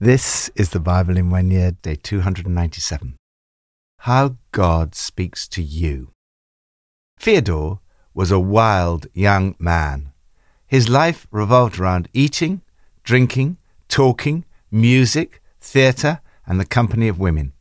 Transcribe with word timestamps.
This 0.00 0.48
is 0.54 0.70
the 0.70 0.78
Bible 0.78 1.16
in 1.16 1.28
one 1.28 1.50
year, 1.50 1.72
day 1.72 1.96
297. 1.96 3.16
How 4.02 4.36
God 4.52 4.94
Speaks 4.94 5.48
to 5.48 5.60
You. 5.60 6.12
Fyodor 7.16 7.80
was 8.14 8.30
a 8.30 8.38
wild 8.38 9.08
young 9.12 9.56
man. 9.58 10.12
His 10.68 10.88
life 10.88 11.26
revolved 11.32 11.80
around 11.80 12.08
eating, 12.12 12.62
drinking, 13.02 13.56
talking, 13.88 14.44
music, 14.70 15.42
theatre, 15.60 16.20
and 16.46 16.60
the 16.60 16.64
company 16.64 17.08
of 17.08 17.18
women. 17.18 17.52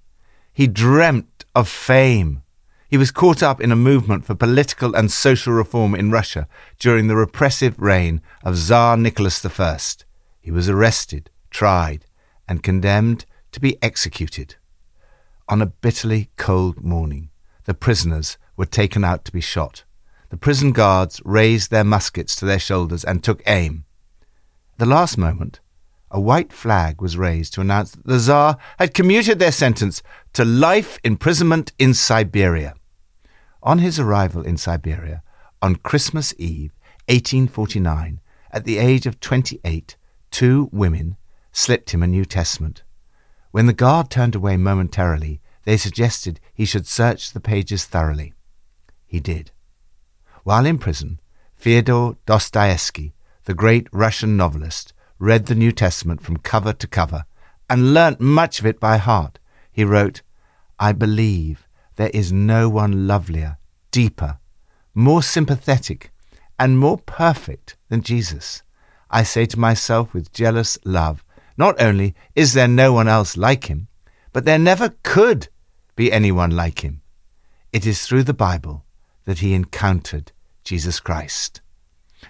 He 0.53 0.67
dreamt 0.67 1.43
of 1.55 1.67
fame. 1.67 2.43
He 2.87 2.97
was 2.97 3.09
caught 3.09 3.41
up 3.41 3.59
in 3.59 3.71
a 3.71 3.75
movement 3.75 4.25
for 4.25 4.35
political 4.35 4.95
and 4.95 5.11
social 5.11 5.53
reform 5.53 5.95
in 5.95 6.11
Russia 6.11 6.47
during 6.77 7.07
the 7.07 7.15
repressive 7.15 7.79
reign 7.79 8.21
of 8.43 8.57
Tsar 8.57 8.95
Nicholas 8.95 9.43
I. 9.43 9.79
He 10.39 10.51
was 10.51 10.69
arrested, 10.69 11.31
tried, 11.49 12.05
and 12.47 12.63
condemned 12.63 13.25
to 13.51 13.59
be 13.59 13.81
executed. 13.81 14.55
On 15.49 15.61
a 15.61 15.67
bitterly 15.67 16.29
cold 16.37 16.83
morning, 16.83 17.29
the 17.65 17.73
prisoners 17.73 18.37
were 18.55 18.65
taken 18.65 19.03
out 19.03 19.25
to 19.25 19.31
be 19.31 19.41
shot. 19.41 19.83
The 20.29 20.37
prison 20.37 20.71
guards 20.71 21.21
raised 21.23 21.71
their 21.71 21.83
muskets 21.83 22.35
to 22.37 22.45
their 22.45 22.59
shoulders 22.59 23.03
and 23.03 23.23
took 23.23 23.41
aim. 23.45 23.85
At 24.73 24.79
the 24.79 24.85
last 24.85 25.17
moment, 25.17 25.59
a 26.09 26.19
white 26.19 26.53
flag 26.53 27.01
was 27.01 27.17
raised 27.17 27.53
to 27.53 27.61
announce 27.61 27.91
that 27.91 28.05
the 28.05 28.19
Tsar 28.19 28.57
had 28.79 28.93
commuted 28.93 29.39
their 29.39 29.51
sentence 29.51 30.01
to 30.33 30.45
life 30.45 30.99
imprisonment 31.03 31.73
in 31.77 31.93
Siberia. 31.93 32.75
On 33.63 33.79
his 33.79 33.99
arrival 33.99 34.43
in 34.43 34.57
Siberia, 34.57 35.23
on 35.61 35.75
Christmas 35.75 36.33
Eve, 36.37 36.71
1849, 37.07 38.21
at 38.51 38.63
the 38.63 38.77
age 38.77 39.05
of 39.05 39.19
28, 39.19 39.97
two 40.31 40.69
women 40.71 41.17
slipped 41.57 41.89
him 41.89 42.03
a 42.03 42.07
New 42.07 42.23
Testament. 42.23 42.83
When 43.49 43.65
the 43.65 43.73
guard 43.73 44.11
turned 44.11 44.35
away 44.35 44.57
momentarily, 44.57 45.41
they 45.63 45.75
suggested 45.75 46.39
he 46.53 46.65
should 46.65 46.85
search 46.85 47.33
the 47.33 47.39
pages 47.39 47.83
thoroughly. 47.83 48.33
He 49.07 49.19
did. 49.19 49.49
While 50.43 50.67
in 50.67 50.77
prison, 50.77 51.19
Fyodor 51.55 52.15
Dostoevsky, 52.27 53.15
the 53.45 53.55
great 53.55 53.87
Russian 53.91 54.37
novelist, 54.37 54.93
read 55.17 55.47
the 55.47 55.55
New 55.55 55.71
Testament 55.71 56.21
from 56.21 56.37
cover 56.37 56.73
to 56.73 56.87
cover 56.87 57.25
and 57.67 57.91
learnt 57.91 58.21
much 58.21 58.59
of 58.59 58.67
it 58.67 58.79
by 58.79 58.97
heart. 58.97 59.39
He 59.71 59.83
wrote, 59.83 60.21
I 60.77 60.91
believe 60.91 61.67
there 61.95 62.11
is 62.13 62.31
no 62.31 62.69
one 62.69 63.07
lovelier, 63.07 63.57
deeper, 63.89 64.37
more 64.93 65.23
sympathetic, 65.23 66.11
and 66.59 66.77
more 66.77 66.99
perfect 66.99 67.77
than 67.89 68.03
Jesus. 68.03 68.61
I 69.09 69.23
say 69.23 69.47
to 69.47 69.59
myself 69.59 70.13
with 70.13 70.31
jealous 70.31 70.77
love, 70.85 71.23
not 71.57 71.81
only 71.81 72.15
is 72.35 72.53
there 72.53 72.67
no 72.67 72.93
one 72.93 73.07
else 73.07 73.35
like 73.35 73.65
him, 73.65 73.87
but 74.31 74.45
there 74.45 74.59
never 74.59 74.95
could 75.03 75.47
be 75.95 76.11
anyone 76.11 76.51
like 76.51 76.83
him. 76.83 77.01
It 77.73 77.85
is 77.85 78.05
through 78.05 78.23
the 78.23 78.33
Bible 78.33 78.85
that 79.25 79.39
he 79.39 79.53
encountered 79.53 80.31
Jesus 80.63 80.99
Christ. 80.99 81.61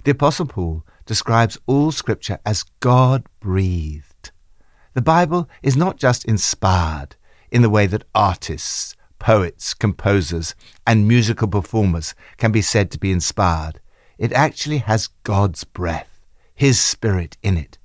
The 0.04 0.12
Apostle 0.12 0.46
Paul 0.46 0.86
describes 1.06 1.58
all 1.66 1.92
Scripture 1.92 2.40
as 2.46 2.66
God 2.80 3.26
breathed. 3.40 4.32
The 4.94 5.02
Bible 5.02 5.50
is 5.62 5.78
not 5.78 5.98
just 5.98 6.26
inspired 6.26 7.16
in 7.52 7.62
the 7.62 7.70
way 7.70 7.88
that 7.88 8.04
artists, 8.16 8.96
poets, 9.20 9.74
composers, 9.74 10.56
and 10.86 11.08
musical 11.08 11.48
performers 11.48 12.16
can 12.38 12.52
be 12.52 12.62
said 12.62 12.92
to 12.92 13.00
be 13.00 13.12
inspired. 13.12 13.80
It 14.18 14.34
actually 14.34 14.80
has 14.80 15.10
God's 15.24 15.64
breath, 15.64 16.26
His 16.56 16.80
Spirit 16.80 17.38
in 17.44 17.58
it. 17.58 17.78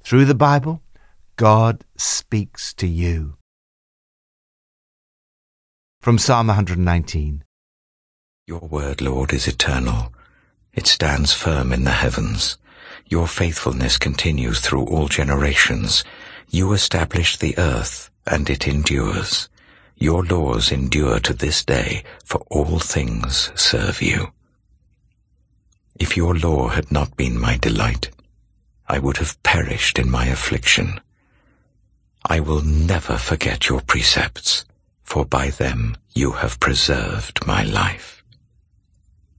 Through 0.00 0.24
the 0.26 0.34
Bible, 0.34 0.82
God 1.40 1.86
speaks 1.96 2.74
to 2.74 2.86
you. 2.86 3.38
From 6.02 6.18
Psalm 6.18 6.48
119 6.48 7.44
Your 8.46 8.60
word, 8.60 9.00
Lord, 9.00 9.32
is 9.32 9.48
eternal. 9.48 10.12
It 10.74 10.86
stands 10.86 11.32
firm 11.32 11.72
in 11.72 11.84
the 11.84 11.92
heavens. 11.92 12.58
Your 13.06 13.26
faithfulness 13.26 13.96
continues 13.96 14.60
through 14.60 14.84
all 14.84 15.08
generations. 15.08 16.04
You 16.50 16.74
established 16.74 17.40
the 17.40 17.56
earth, 17.56 18.10
and 18.26 18.50
it 18.50 18.68
endures. 18.68 19.48
Your 19.96 20.22
laws 20.22 20.70
endure 20.70 21.20
to 21.20 21.32
this 21.32 21.64
day, 21.64 22.04
for 22.22 22.42
all 22.50 22.80
things 22.80 23.50
serve 23.54 24.02
you. 24.02 24.34
If 25.98 26.18
your 26.18 26.34
law 26.34 26.68
had 26.68 26.92
not 26.92 27.16
been 27.16 27.40
my 27.40 27.56
delight, 27.56 28.10
I 28.86 28.98
would 28.98 29.16
have 29.16 29.42
perished 29.42 29.98
in 29.98 30.10
my 30.10 30.26
affliction. 30.26 31.00
I 32.26 32.40
will 32.40 32.62
never 32.62 33.16
forget 33.16 33.68
your 33.68 33.80
precepts, 33.80 34.64
for 35.02 35.24
by 35.24 35.50
them 35.50 35.96
you 36.14 36.32
have 36.32 36.60
preserved 36.60 37.46
my 37.46 37.62
life. 37.64 38.22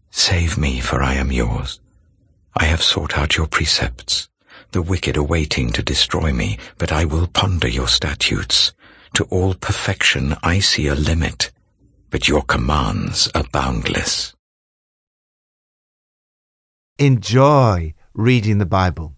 Save 0.10 0.58
me, 0.58 0.80
for 0.80 1.02
I 1.02 1.14
am 1.14 1.32
yours. 1.32 1.80
I 2.56 2.66
have 2.66 2.84
sought 2.84 3.18
out 3.18 3.38
your 3.38 3.48
precepts, 3.48 4.28
the 4.72 4.82
wicked 4.82 5.18
are 5.18 5.24
waiting 5.24 5.72
to 5.74 5.84
destroy 5.84 6.32
me, 6.32 6.58
but 6.78 6.94
I 6.94 7.04
will 7.04 7.28
ponder 7.28 7.68
your 7.68 7.90
statutes. 7.90 8.72
To 9.16 9.26
all 9.26 9.54
perfection 9.54 10.36
I 10.42 10.60
see 10.60 10.88
a 10.88 10.96
limit, 10.96 11.52
but 12.10 12.30
your 12.30 12.42
commands 12.42 13.30
are 13.36 13.44
boundless. 13.52 14.34
Enjoy 16.98 17.94
reading 18.14 18.60
the 18.60 18.66
Bible. 18.66 19.18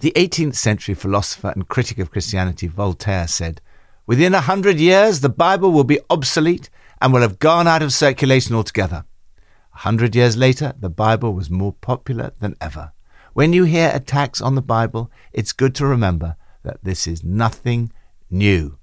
The 0.00 0.12
18th 0.14 0.54
century 0.54 0.94
philosopher 0.94 1.48
and 1.48 1.66
critic 1.66 1.98
of 1.98 2.12
Christianity 2.12 2.68
Voltaire 2.68 3.26
said, 3.26 3.60
Within 4.06 4.32
a 4.32 4.42
hundred 4.42 4.78
years, 4.78 5.20
the 5.20 5.28
Bible 5.28 5.72
will 5.72 5.84
be 5.84 5.98
obsolete 6.08 6.70
and 7.00 7.12
will 7.12 7.20
have 7.20 7.40
gone 7.40 7.66
out 7.66 7.82
of 7.82 7.92
circulation 7.92 8.54
altogether. 8.54 9.04
A 9.74 9.78
hundred 9.78 10.14
years 10.14 10.36
later, 10.36 10.72
the 10.78 10.88
Bible 10.88 11.34
was 11.34 11.50
more 11.50 11.72
popular 11.72 12.32
than 12.38 12.54
ever. 12.60 12.92
When 13.32 13.52
you 13.52 13.64
hear 13.64 13.90
attacks 13.92 14.40
on 14.40 14.54
the 14.54 14.62
Bible, 14.62 15.10
it's 15.32 15.52
good 15.52 15.74
to 15.76 15.86
remember 15.86 16.36
that 16.62 16.82
this 16.84 17.06
is 17.06 17.24
nothing 17.24 17.92
new. 18.30 18.78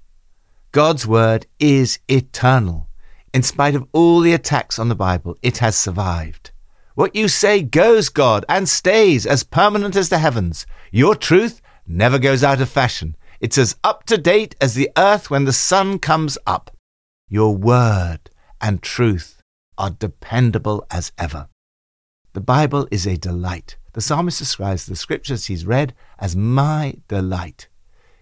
God's 0.72 1.06
Word 1.06 1.46
is 1.58 1.98
eternal. 2.08 2.88
In 3.32 3.42
spite 3.42 3.74
of 3.74 3.86
all 3.92 4.20
the 4.20 4.34
attacks 4.34 4.78
on 4.78 4.90
the 4.90 4.94
Bible, 4.94 5.36
it 5.40 5.58
has 5.58 5.76
survived. 5.78 6.50
What 6.96 7.14
you 7.14 7.28
say 7.28 7.60
goes, 7.60 8.08
God, 8.08 8.46
and 8.48 8.66
stays 8.66 9.26
as 9.26 9.44
permanent 9.44 9.96
as 9.96 10.08
the 10.08 10.16
heavens. 10.16 10.66
Your 10.90 11.14
truth 11.14 11.60
never 11.86 12.18
goes 12.18 12.42
out 12.42 12.62
of 12.62 12.70
fashion. 12.70 13.16
It's 13.38 13.58
as 13.58 13.76
up 13.84 14.04
to 14.04 14.16
date 14.16 14.56
as 14.62 14.72
the 14.72 14.88
earth 14.96 15.28
when 15.28 15.44
the 15.44 15.52
sun 15.52 15.98
comes 15.98 16.38
up. 16.46 16.70
Your 17.28 17.54
word 17.54 18.30
and 18.62 18.82
truth 18.82 19.42
are 19.76 19.90
dependable 19.90 20.86
as 20.90 21.12
ever. 21.18 21.48
The 22.32 22.40
Bible 22.40 22.88
is 22.90 23.06
a 23.06 23.18
delight. 23.18 23.76
The 23.92 24.00
psalmist 24.00 24.38
describes 24.38 24.86
the 24.86 24.96
scriptures 24.96 25.46
he's 25.46 25.66
read 25.66 25.92
as 26.18 26.34
my 26.34 26.94
delight. 27.08 27.68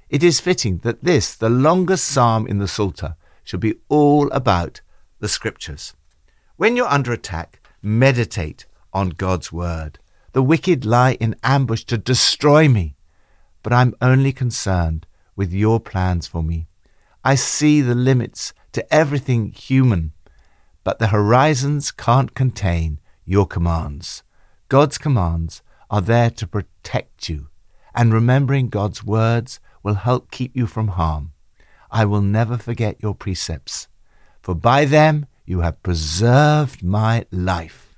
It 0.08 0.24
is 0.24 0.40
fitting 0.40 0.78
that 0.78 1.04
this, 1.04 1.36
the 1.36 1.48
longest 1.48 2.06
psalm 2.06 2.48
in 2.48 2.58
the 2.58 2.66
Psalter, 2.66 3.14
should 3.44 3.60
be 3.60 3.76
all 3.88 4.28
about 4.32 4.80
the 5.20 5.28
scriptures. 5.28 5.94
When 6.56 6.74
you're 6.74 6.88
under 6.88 7.12
attack, 7.12 7.60
meditate 7.84 8.66
on 8.92 9.10
God's 9.10 9.52
word. 9.52 9.98
The 10.32 10.42
wicked 10.42 10.84
lie 10.84 11.14
in 11.14 11.36
ambush 11.44 11.84
to 11.84 11.98
destroy 11.98 12.68
me, 12.68 12.96
but 13.62 13.72
I'm 13.72 13.94
only 14.00 14.32
concerned 14.32 15.06
with 15.36 15.52
your 15.52 15.78
plans 15.78 16.26
for 16.26 16.42
me. 16.42 16.66
I 17.22 17.34
see 17.34 17.80
the 17.80 17.94
limits 17.94 18.52
to 18.72 18.92
everything 18.92 19.52
human, 19.52 20.12
but 20.82 20.98
the 20.98 21.08
horizons 21.08 21.90
can't 21.92 22.34
contain 22.34 23.00
your 23.24 23.46
commands. 23.46 24.22
God's 24.68 24.98
commands 24.98 25.62
are 25.90 26.00
there 26.00 26.30
to 26.30 26.46
protect 26.46 27.28
you, 27.28 27.48
and 27.94 28.12
remembering 28.12 28.68
God's 28.68 29.04
words 29.04 29.60
will 29.82 29.94
help 29.94 30.30
keep 30.30 30.56
you 30.56 30.66
from 30.66 30.88
harm. 30.88 31.32
I 31.90 32.04
will 32.04 32.22
never 32.22 32.58
forget 32.58 33.02
your 33.02 33.14
precepts, 33.14 33.88
for 34.42 34.54
by 34.54 34.84
them 34.84 35.26
you 35.44 35.60
have 35.60 35.82
preserved 35.82 36.82
my 36.82 37.26
life. 37.30 37.96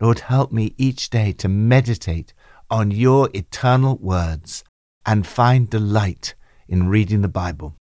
Lord, 0.00 0.20
help 0.20 0.52
me 0.52 0.74
each 0.76 1.10
day 1.10 1.32
to 1.32 1.48
meditate 1.48 2.34
on 2.70 2.90
your 2.90 3.30
eternal 3.32 3.96
words 3.96 4.64
and 5.04 5.26
find 5.26 5.70
delight 5.70 6.34
in 6.68 6.88
reading 6.88 7.22
the 7.22 7.28
Bible. 7.28 7.76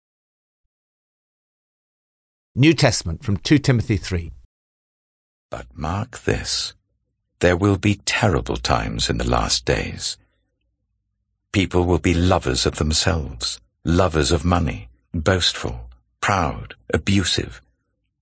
New 2.55 2.75
Testament 2.75 3.25
from 3.25 3.37
2 3.39 3.59
Timothy 3.59 3.97
3. 3.97 4.31
But 5.51 5.67
mark 5.75 6.21
this 6.21 6.75
there 7.41 7.57
will 7.57 7.77
be 7.77 7.97
terrible 8.07 8.57
times 8.57 9.11
in 9.11 9.19
the 9.19 9.29
last 9.29 9.65
days. 9.67 10.17
People 11.53 11.85
will 11.85 11.99
be 11.99 12.15
lovers 12.15 12.65
of 12.65 12.77
themselves, 12.77 13.61
lovers 13.85 14.33
of 14.33 14.45
money, 14.45 14.89
boastful, 15.13 15.91
proud, 16.21 16.75
abusive, 16.93 17.61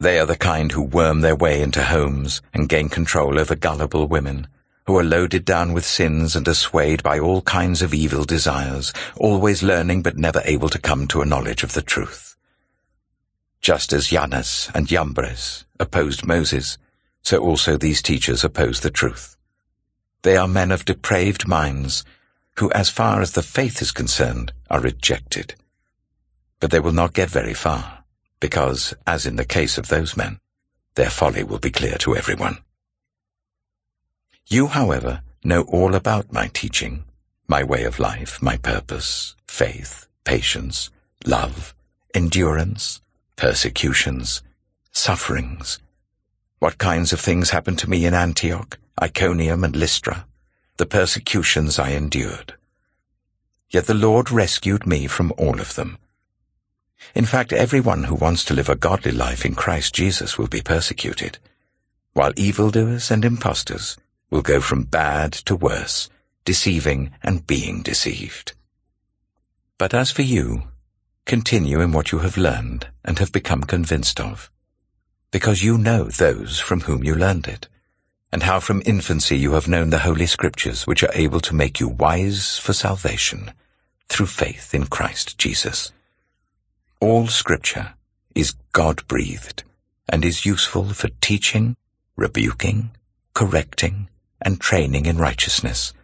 They 0.00 0.18
are 0.18 0.24
the 0.24 0.36
kind 0.36 0.72
who 0.72 0.80
worm 0.80 1.20
their 1.20 1.36
way 1.36 1.60
into 1.60 1.84
homes 1.84 2.40
and 2.54 2.70
gain 2.70 2.88
control 2.88 3.38
over 3.38 3.54
gullible 3.54 4.08
women, 4.08 4.48
who 4.86 4.96
are 4.96 5.04
loaded 5.04 5.44
down 5.44 5.74
with 5.74 5.84
sins 5.84 6.34
and 6.34 6.48
are 6.48 6.54
swayed 6.54 7.02
by 7.02 7.18
all 7.18 7.42
kinds 7.42 7.82
of 7.82 7.92
evil 7.92 8.24
desires, 8.24 8.94
always 9.18 9.62
learning 9.62 10.00
but 10.00 10.16
never 10.16 10.40
able 10.46 10.70
to 10.70 10.78
come 10.78 11.06
to 11.06 11.20
a 11.20 11.26
knowledge 11.26 11.62
of 11.62 11.74
the 11.74 11.82
truth. 11.82 12.34
Just 13.60 13.92
as 13.92 14.06
Jannes 14.06 14.70
and 14.74 14.88
Jambres 14.88 15.66
opposed 15.78 16.24
Moses, 16.24 16.78
so 17.20 17.38
also 17.38 17.76
these 17.76 18.00
teachers 18.00 18.42
oppose 18.42 18.80
the 18.80 18.90
truth. 18.90 19.36
They 20.22 20.38
are 20.38 20.48
men 20.48 20.72
of 20.72 20.86
depraved 20.86 21.46
minds, 21.46 22.06
who 22.56 22.72
as 22.72 22.88
far 22.88 23.20
as 23.20 23.32
the 23.32 23.42
faith 23.42 23.82
is 23.82 23.92
concerned 23.92 24.54
are 24.70 24.80
rejected. 24.80 25.56
But 26.58 26.70
they 26.70 26.80
will 26.80 26.92
not 26.92 27.12
get 27.12 27.28
very 27.28 27.54
far, 27.54 27.99
because, 28.40 28.94
as 29.06 29.26
in 29.26 29.36
the 29.36 29.44
case 29.44 29.78
of 29.78 29.88
those 29.88 30.16
men, 30.16 30.40
their 30.94 31.10
folly 31.10 31.44
will 31.44 31.58
be 31.58 31.70
clear 31.70 31.96
to 31.98 32.16
everyone. 32.16 32.58
You, 34.46 34.66
however, 34.66 35.22
know 35.44 35.62
all 35.62 35.94
about 35.94 36.32
my 36.32 36.48
teaching, 36.48 37.04
my 37.46 37.62
way 37.62 37.84
of 37.84 37.98
life, 37.98 38.42
my 38.42 38.56
purpose, 38.56 39.36
faith, 39.46 40.08
patience, 40.24 40.90
love, 41.24 41.74
endurance, 42.14 43.00
persecutions, 43.36 44.42
sufferings, 44.92 45.78
what 46.58 46.78
kinds 46.78 47.12
of 47.12 47.20
things 47.20 47.50
happened 47.50 47.78
to 47.78 47.88
me 47.88 48.04
in 48.04 48.14
Antioch, 48.14 48.78
Iconium, 49.00 49.64
and 49.64 49.74
Lystra, 49.76 50.26
the 50.76 50.86
persecutions 50.86 51.78
I 51.78 51.90
endured. 51.90 52.54
Yet 53.70 53.86
the 53.86 53.94
Lord 53.94 54.30
rescued 54.30 54.86
me 54.86 55.06
from 55.06 55.32
all 55.38 55.60
of 55.60 55.74
them. 55.74 55.98
In 57.14 57.24
fact, 57.24 57.52
everyone 57.52 58.04
who 58.04 58.14
wants 58.14 58.44
to 58.44 58.54
live 58.54 58.68
a 58.68 58.76
godly 58.76 59.12
life 59.12 59.44
in 59.44 59.54
Christ 59.54 59.94
Jesus 59.94 60.38
will 60.38 60.48
be 60.48 60.60
persecuted, 60.60 61.38
while 62.12 62.32
evildoers 62.36 63.10
and 63.10 63.24
impostors 63.24 63.96
will 64.30 64.42
go 64.42 64.60
from 64.60 64.84
bad 64.84 65.32
to 65.32 65.56
worse, 65.56 66.08
deceiving 66.44 67.12
and 67.22 67.46
being 67.46 67.82
deceived. 67.82 68.52
But 69.78 69.94
as 69.94 70.10
for 70.10 70.22
you, 70.22 70.64
continue 71.26 71.80
in 71.80 71.92
what 71.92 72.12
you 72.12 72.20
have 72.20 72.36
learned 72.36 72.88
and 73.04 73.18
have 73.18 73.32
become 73.32 73.62
convinced 73.62 74.20
of, 74.20 74.50
because 75.30 75.62
you 75.62 75.78
know 75.78 76.04
those 76.04 76.58
from 76.58 76.82
whom 76.82 77.02
you 77.02 77.14
learned 77.14 77.46
it, 77.48 77.68
and 78.32 78.44
how 78.44 78.60
from 78.60 78.82
infancy 78.84 79.36
you 79.36 79.52
have 79.52 79.68
known 79.68 79.90
the 79.90 80.00
Holy 80.00 80.26
Scriptures 80.26 80.86
which 80.86 81.02
are 81.02 81.14
able 81.14 81.40
to 81.40 81.54
make 81.54 81.80
you 81.80 81.88
wise 81.88 82.58
for 82.58 82.72
salvation 82.72 83.52
through 84.08 84.26
faith 84.26 84.74
in 84.74 84.86
Christ 84.86 85.38
Jesus. 85.38 85.92
All 87.00 87.28
Scripture 87.28 87.94
is 88.34 88.54
God-breathed 88.72 89.64
and 90.06 90.22
is 90.22 90.44
useful 90.44 90.90
for 90.90 91.08
teaching, 91.22 91.76
rebuking, 92.14 92.90
correcting, 93.32 94.10
and 94.42 94.60
training 94.60 95.06
in 95.06 95.16
righteousness, 95.16 95.94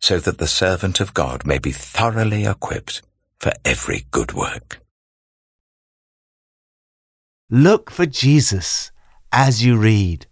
so 0.00 0.18
that 0.18 0.38
the 0.38 0.48
servant 0.48 0.98
of 0.98 1.14
God 1.14 1.46
may 1.46 1.58
be 1.58 1.70
thoroughly 1.70 2.46
equipped 2.46 3.00
for 3.38 3.52
every 3.64 4.06
good 4.10 4.32
work. 4.32 4.80
Look 7.48 7.92
for 7.92 8.06
Jesus 8.06 8.90
as 9.30 9.64
you 9.64 9.76
read. 9.76 10.26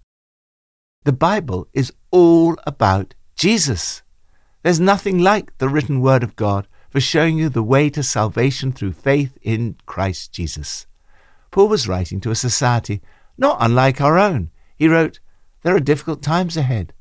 The 1.05 1.13
Bible 1.13 1.69
is 1.73 1.93
all 2.11 2.57
about 2.67 3.15
Jesus. 3.37 4.03
There's 4.65 4.81
nothing 4.81 5.21
like 5.21 5.57
the 5.59 5.69
written 5.69 6.01
word 6.01 6.25
of 6.25 6.35
God 6.35 6.67
for 6.93 7.01
showing 7.01 7.39
you 7.39 7.49
the 7.49 7.63
way 7.63 7.89
to 7.89 8.03
salvation 8.03 8.71
through 8.71 8.93
faith 8.93 9.39
in 9.41 9.77
Christ 9.87 10.31
Jesus. 10.31 10.87
Paul 11.51 11.69
was 11.69 11.89
writing 11.89 12.21
to 12.21 12.31
a 12.31 12.35
society 12.35 13.01
not 13.39 13.57
unlike 13.61 13.99
our 14.03 14.19
own. 14.19 14.51
He 14.77 14.89
wrote, 14.89 15.19
There 15.63 15.75
are 15.75 15.81
difficult 15.81 16.23
times 16.23 16.55
ahead. 16.55 16.93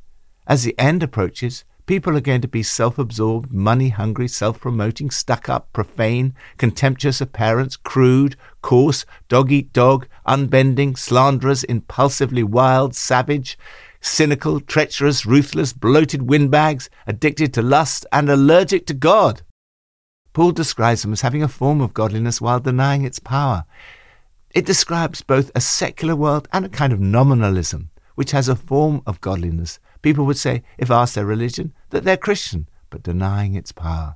As 0.47 0.63
the 0.63 0.79
end 0.79 1.03
approaches, 1.03 1.65
people 1.87 2.15
are 2.15 2.21
going 2.21 2.39
to 2.39 2.47
be 2.47 2.63
self 2.63 2.97
absorbed, 2.97 3.51
money 3.51 3.89
hungry, 3.89 4.29
self 4.29 4.61
promoting, 4.61 5.11
stuck 5.11 5.49
up, 5.49 5.73
profane, 5.73 6.35
contemptuous 6.57 7.19
of 7.19 7.33
parents, 7.33 7.75
crude, 7.75 8.37
coarse, 8.61 9.05
dog 9.27 9.51
eat 9.51 9.73
dog, 9.73 10.07
unbending, 10.25 10.95
slanderers, 10.95 11.65
impulsively 11.65 12.43
wild, 12.43 12.95
savage, 12.95 13.57
cynical, 13.99 14.61
treacherous, 14.61 15.25
ruthless, 15.25 15.73
bloated 15.73 16.29
windbags, 16.29 16.89
addicted 17.05 17.53
to 17.53 17.61
lust, 17.61 18.05
and 18.13 18.29
allergic 18.29 18.85
to 18.85 18.93
God. 18.93 19.41
Paul 20.33 20.51
describes 20.51 21.01
them 21.01 21.13
as 21.13 21.21
having 21.21 21.43
a 21.43 21.47
form 21.47 21.81
of 21.81 21.93
godliness 21.93 22.41
while 22.41 22.59
denying 22.59 23.03
its 23.03 23.19
power. 23.19 23.65
It 24.51 24.65
describes 24.65 25.21
both 25.21 25.51
a 25.55 25.61
secular 25.61 26.15
world 26.15 26.47
and 26.51 26.65
a 26.65 26.69
kind 26.69 26.93
of 26.93 26.99
nominalism, 26.99 27.89
which 28.15 28.31
has 28.31 28.47
a 28.47 28.55
form 28.55 29.01
of 29.05 29.21
godliness 29.21 29.79
People 30.01 30.25
would 30.25 30.37
say, 30.37 30.63
if 30.77 30.89
asked 30.89 31.15
their 31.15 31.25
religion, 31.25 31.73
that 31.89 32.03
they're 32.03 32.17
Christian, 32.17 32.67
but 32.89 33.03
denying 33.03 33.55
its 33.55 33.71
power. 33.71 34.15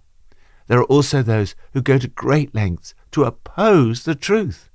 There 0.67 0.79
are 0.79 0.85
also 0.85 1.21
those 1.21 1.55
who 1.73 1.81
go 1.81 1.99
to 1.99 2.07
great 2.07 2.55
lengths 2.55 2.95
to 3.11 3.23
oppose 3.23 4.03
the 4.03 4.15
truth. 4.15 4.71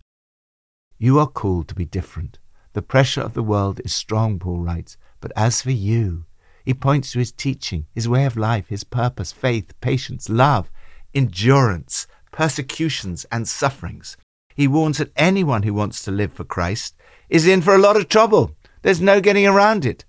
You 0.99 1.19
are 1.19 1.27
called 1.27 1.69
to 1.69 1.75
be 1.75 1.85
different. 1.85 2.39
The 2.75 2.83
pressure 2.83 3.21
of 3.21 3.35
the 3.35 3.43
world 3.43 3.81
is 3.85 3.93
strong, 3.93 4.39
Paul 4.39 4.61
writes, 4.61 4.97
but 5.21 5.33
as 5.35 5.63
for 5.63 5.73
you, 5.73 6.27
he 6.65 6.75
points 6.75 7.13
to 7.13 7.19
his 7.19 7.33
teaching, 7.33 7.87
his 7.93 8.09
way 8.09 8.25
of 8.25 8.37
life, 8.37 8.69
his 8.69 8.85
purpose, 8.85 9.33
faith, 9.33 9.79
patience, 9.81 10.29
love, 10.29 10.71
endurance, 11.15 12.07
persecutions, 12.33 13.27
and 13.31 13.49
sufferings. 13.49 14.17
He 14.55 14.69
warns 14.69 14.99
that 14.99 15.12
anyone 15.17 15.62
who 15.62 15.75
wants 15.75 16.03
to 16.05 16.11
live 16.11 16.33
for 16.33 16.45
Christ 16.45 16.95
is 17.29 17.47
in 17.47 17.62
for 17.62 17.75
a 17.75 17.79
lot 17.79 17.97
of 17.97 18.09
trouble. 18.09 18.57
There's 18.83 19.01
no 19.01 19.21
getting 19.21 19.47
around 19.47 19.85
it. 19.85 20.05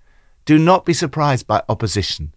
Do 0.45 0.57
not 0.57 0.85
be 0.85 0.93
surprised 0.93 1.47
by 1.47 1.63
opposition. 1.69 2.33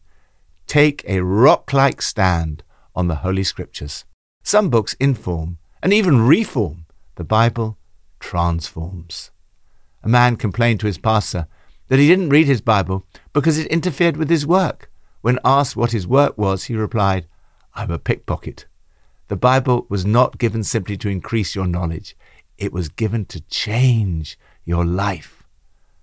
Take 0.67 1.05
a 1.07 1.23
rock 1.23 1.73
like 1.73 2.03
stand 2.03 2.63
on 2.95 3.09
the 3.09 3.17
Holy 3.17 3.45
Scriptures. 3.45 4.05
Some 4.43 4.71
books 4.71 4.95
inform 4.95 5.59
and 5.83 5.93
even 5.93 6.27
reform. 6.27 6.87
The 7.17 7.25
Bible 7.25 7.79
transforms. 8.19 9.31
A 10.03 10.09
man 10.09 10.37
complained 10.37 10.81
to 10.81 10.87
his 10.87 10.99
pastor 10.99 11.47
that 11.89 11.99
he 11.99 12.09
didn't 12.09 12.31
read 12.31 12.47
his 12.47 12.61
Bible 12.61 13.07
because 13.33 13.59
it 13.59 13.67
interfered 13.69 14.17
with 14.17 14.31
his 14.31 14.47
work. 14.47 14.91
When 15.21 15.39
asked 15.45 15.77
what 15.77 15.93
his 15.93 16.07
work 16.07 16.37
was, 16.37 16.65
he 16.65 16.75
replied, 16.75 17.27
I'm 17.75 17.91
a 17.91 17.99
pickpocket. 17.99 18.67
The 19.29 19.37
Bible 19.37 19.87
was 19.89 20.05
not 20.05 20.39
given 20.39 20.63
simply 20.63 20.97
to 20.99 21.09
increase 21.09 21.55
your 21.55 21.67
knowledge, 21.67 22.17
it 22.59 22.73
was 22.73 22.89
given 22.89 23.25
to 23.27 23.41
change 23.43 24.39
your 24.65 24.85
life. 24.85 25.43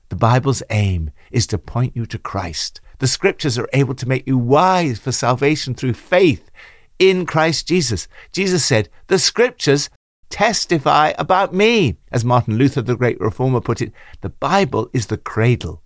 The 0.09 0.15
Bible's 0.17 0.61
aim 0.69 1.11
is 1.31 1.47
to 1.47 1.57
point 1.57 1.95
you 1.95 2.05
to 2.07 2.17
Christ. 2.17 2.81
The 2.99 3.07
scriptures 3.07 3.57
are 3.57 3.69
able 3.71 3.95
to 3.95 4.07
make 4.07 4.27
you 4.27 4.37
wise 4.37 4.99
for 4.99 5.13
salvation 5.13 5.73
through 5.73 5.93
faith 5.93 6.51
in 6.99 7.25
Christ 7.25 7.67
Jesus. 7.67 8.07
Jesus 8.33 8.65
said, 8.65 8.89
The 9.07 9.17
scriptures 9.17 9.89
testify 10.29 11.13
about 11.17 11.53
me. 11.53 11.97
As 12.11 12.25
Martin 12.25 12.57
Luther, 12.57 12.81
the 12.81 12.97
great 12.97 13.19
reformer, 13.21 13.61
put 13.61 13.81
it, 13.81 13.93
the 14.19 14.29
Bible 14.29 14.89
is 14.93 15.07
the 15.07 15.17
cradle 15.17 15.81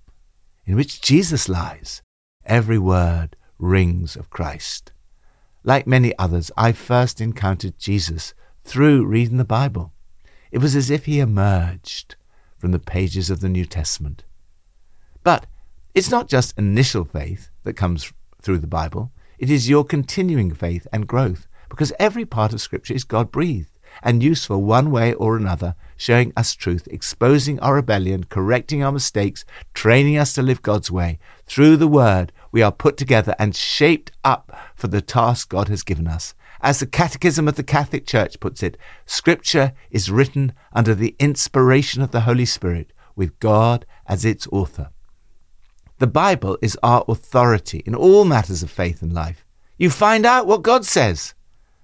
in 0.66 0.76
which 0.76 1.02
Jesus 1.02 1.48
lies. 1.48 2.02
Every 2.46 2.80
word 2.80 3.36
rings 3.60 4.16
of 4.16 4.30
Christ. 4.30 4.92
Like 5.68 5.88
many 5.88 6.16
others, 6.20 6.52
I 6.56 6.74
first 6.74 7.20
encountered 7.20 7.80
Jesus 7.80 8.36
through 8.64 9.08
reading 9.08 9.38
the 9.38 9.44
Bible. 9.44 9.94
It 10.52 10.60
was 10.60 10.76
as 10.76 10.92
if 10.92 11.06
he 11.06 11.20
emerged 11.20 12.16
from 12.56 12.72
the 12.72 12.78
pages 12.78 13.32
of 13.32 13.40
the 13.40 13.50
New 13.50 13.66
Testament. 13.66 14.26
But 15.24 15.48
it's 15.96 16.12
not 16.12 16.30
just 16.30 16.56
initial 16.56 17.04
faith 17.04 17.50
that 17.64 17.74
comes 17.74 18.14
through 18.44 18.60
the 18.60 18.68
Bible, 18.68 19.12
it 19.40 19.50
is 19.50 19.68
your 19.68 19.84
continuing 19.84 20.54
faith 20.54 20.86
and 20.94 21.08
growth, 21.08 21.48
because 21.68 21.92
every 21.98 22.26
part 22.26 22.54
of 22.54 22.62
Scripture 22.62 22.94
is 22.94 23.04
God 23.04 23.32
breathed 23.32 23.72
and 24.04 24.22
useful 24.22 24.62
one 24.62 24.92
way 24.92 25.14
or 25.14 25.36
another, 25.36 25.74
showing 25.98 26.32
us 26.38 26.54
truth, 26.54 26.88
exposing 26.92 27.60
our 27.60 27.76
rebellion, 27.76 28.26
correcting 28.26 28.84
our 28.84 28.92
mistakes, 28.92 29.46
training 29.74 30.18
us 30.18 30.34
to 30.34 30.44
live 30.44 30.62
God's 30.62 30.92
way. 30.92 31.18
Through 31.48 31.78
the 31.78 31.88
Word, 31.88 32.32
we 32.56 32.62
are 32.62 32.72
put 32.72 32.96
together 32.96 33.36
and 33.38 33.54
shaped 33.54 34.14
up 34.24 34.58
for 34.76 34.88
the 34.88 35.02
task 35.02 35.50
God 35.50 35.68
has 35.68 35.84
given 35.84 36.08
us. 36.08 36.34
As 36.62 36.80
the 36.80 36.88
Catechism 36.88 37.50
of 37.50 37.56
the 37.56 37.64
Catholic 37.64 38.08
Church 38.08 38.40
puts 38.40 38.64
it, 38.64 38.78
Scripture 39.06 39.74
is 39.92 40.10
written 40.10 40.54
under 40.72 40.96
the 40.96 41.18
inspiration 41.20 42.02
of 42.02 42.12
the 42.12 42.22
Holy 42.22 42.46
Spirit, 42.46 42.94
with 43.14 43.38
God 43.42 43.86
as 44.08 44.24
its 44.24 44.48
author. 44.54 44.90
The 46.00 46.08
Bible 46.08 46.58
is 46.62 46.78
our 46.82 47.04
authority 47.10 47.84
in 47.86 47.94
all 47.94 48.24
matters 48.24 48.64
of 48.64 48.72
faith 48.72 49.02
and 49.02 49.12
life. 49.12 49.46
You 49.78 49.90
find 49.90 50.26
out 50.26 50.48
what 50.48 50.64
God 50.64 50.86
says. 50.86 51.34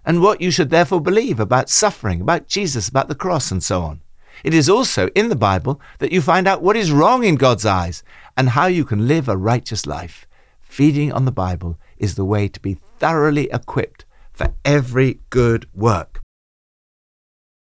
and 0.06 0.22
what 0.22 0.40
you 0.40 0.52
should 0.52 0.70
therefore 0.70 1.02
believe 1.02 1.40
about 1.40 1.70
suffering, 1.70 2.22
about 2.22 2.48
Jesus, 2.48 2.88
about 2.88 3.10
the 3.10 3.14
cross, 3.14 3.52
and 3.52 3.62
so 3.62 3.82
on. 3.82 4.02
It 4.42 4.54
is 4.54 4.70
also 4.70 5.10
in 5.10 5.28
the 5.28 5.36
Bible 5.36 5.82
that 6.00 6.14
you 6.14 6.22
find 6.22 6.48
out 6.48 6.64
what 6.64 6.78
is 6.78 6.94
wrong 6.94 7.26
in 7.26 7.36
God's 7.36 7.66
eyes 7.66 8.04
and 8.38 8.50
how 8.50 8.68
you 8.68 8.86
can 8.86 9.08
live 9.08 9.28
a 9.28 9.38
righteous 9.38 9.86
life. 9.86 10.26
Feeding 10.72 11.12
on 11.12 11.26
the 11.26 11.34
Bible 11.34 11.78
is 11.98 12.16
the 12.16 12.24
way 12.24 12.48
to 12.48 12.60
be 12.62 12.78
thoroughly 12.98 13.50
equipped 13.52 14.06
for 14.32 14.54
every 14.64 15.20
good 15.30 15.68
work. 15.74 16.22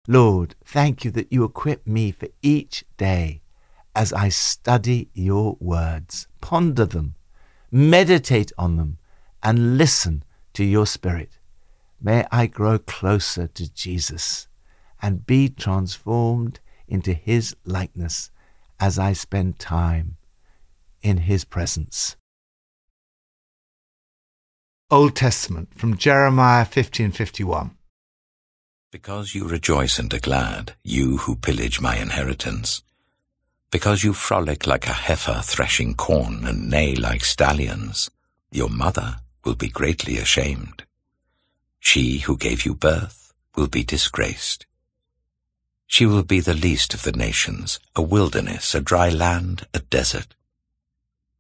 Lord, 0.08 0.56
thank 0.64 1.04
you 1.04 1.12
that 1.12 1.30
you 1.30 1.44
equip 1.44 1.86
me 1.86 2.12
for 2.12 2.30
each 2.42 2.86
day 2.96 3.42
as 3.94 4.14
I 4.14 4.30
study 4.30 5.10
your 5.14 5.58
words, 5.60 6.30
ponder 6.40 6.86
them, 6.86 7.16
meditate 7.70 8.54
on 8.58 8.78
them, 8.78 8.98
and 9.44 9.78
listen 9.78 10.24
to 10.54 10.64
your 10.64 10.86
Spirit. 10.88 11.38
May 12.00 12.26
I 12.32 12.48
grow 12.48 12.80
closer 12.80 13.46
to 13.46 13.74
Jesus 13.74 14.48
and 15.02 15.26
be 15.26 15.50
transformed 15.50 16.62
into 16.88 17.12
his 17.12 17.58
likeness 17.66 18.32
as 18.80 18.98
I 18.98 19.12
spend 19.12 19.60
time 19.60 20.16
in 21.02 21.18
his 21.18 21.44
presence. 21.44 22.16
Old 24.92 25.16
Testament 25.16 25.70
from 25.74 25.96
Jeremiah 25.96 26.66
1551. 26.66 27.72
Because 28.92 29.34
you 29.34 29.48
rejoice 29.48 29.98
and 29.98 30.14
are 30.14 30.20
glad, 30.20 30.74
you 30.84 31.16
who 31.16 31.38
pillage 31.38 31.80
my 31.80 31.96
inheritance. 31.96 32.84
Because 33.72 34.04
you 34.04 34.12
frolic 34.12 34.68
like 34.68 34.88
a 34.88 34.92
heifer 35.08 35.40
threshing 35.46 35.96
corn 35.96 36.44
and 36.44 36.70
neigh 36.70 36.96
like 36.96 37.24
stallions, 37.24 38.12
your 38.52 38.68
mother 38.68 39.22
will 39.46 39.56
be 39.56 39.70
greatly 39.70 40.18
ashamed. 40.18 40.84
She 41.80 42.18
who 42.18 42.36
gave 42.36 42.66
you 42.66 42.76
birth 42.76 43.32
will 43.56 43.68
be 43.68 43.86
disgraced. 43.86 44.66
She 45.88 46.06
will 46.06 46.24
be 46.24 46.42
the 46.42 46.54
least 46.54 46.94
of 46.94 47.04
the 47.04 47.14
nations, 47.14 47.80
a 47.96 48.02
wilderness, 48.02 48.76
a 48.76 48.82
dry 48.82 49.08
land, 49.08 49.66
a 49.74 49.80
desert. 49.80 50.36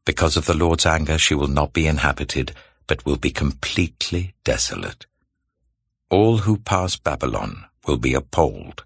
Because 0.05 0.37
of 0.37 0.45
the 0.45 0.55
Lord's 0.55 0.85
anger 0.85 1.17
she 1.17 1.35
will 1.35 1.49
not 1.49 1.73
be 1.73 1.85
inhabited, 1.85 2.53
but 2.91 3.05
will 3.05 3.15
be 3.15 3.31
completely 3.31 4.33
desolate. 4.43 5.05
All 6.09 6.39
who 6.39 6.57
pass 6.57 6.97
Babylon 6.97 7.63
will 7.87 7.95
be 7.95 8.13
appalled. 8.13 8.83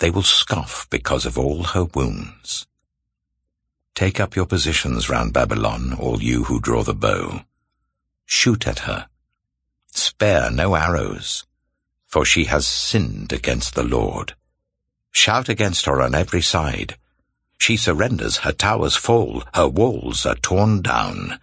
They 0.00 0.10
will 0.10 0.20
scoff 0.20 0.86
because 0.90 1.24
of 1.24 1.38
all 1.38 1.62
her 1.62 1.84
wounds. 1.84 2.66
Take 3.94 4.20
up 4.20 4.36
your 4.36 4.44
positions 4.44 5.08
round 5.08 5.32
Babylon, 5.32 5.94
all 5.98 6.22
you 6.22 6.44
who 6.44 6.60
draw 6.60 6.82
the 6.82 6.92
bow. 6.92 7.40
Shoot 8.26 8.66
at 8.66 8.80
her. 8.80 9.08
Spare 9.94 10.50
no 10.50 10.74
arrows, 10.74 11.46
for 12.04 12.26
she 12.26 12.44
has 12.44 12.66
sinned 12.66 13.32
against 13.32 13.74
the 13.74 13.82
Lord. 13.82 14.34
Shout 15.10 15.48
against 15.48 15.86
her 15.86 16.02
on 16.02 16.14
every 16.14 16.42
side. 16.42 16.98
She 17.56 17.78
surrenders, 17.78 18.44
her 18.44 18.52
towers 18.52 18.96
fall, 18.96 19.42
her 19.54 19.68
walls 19.68 20.26
are 20.26 20.34
torn 20.34 20.82
down. 20.82 21.40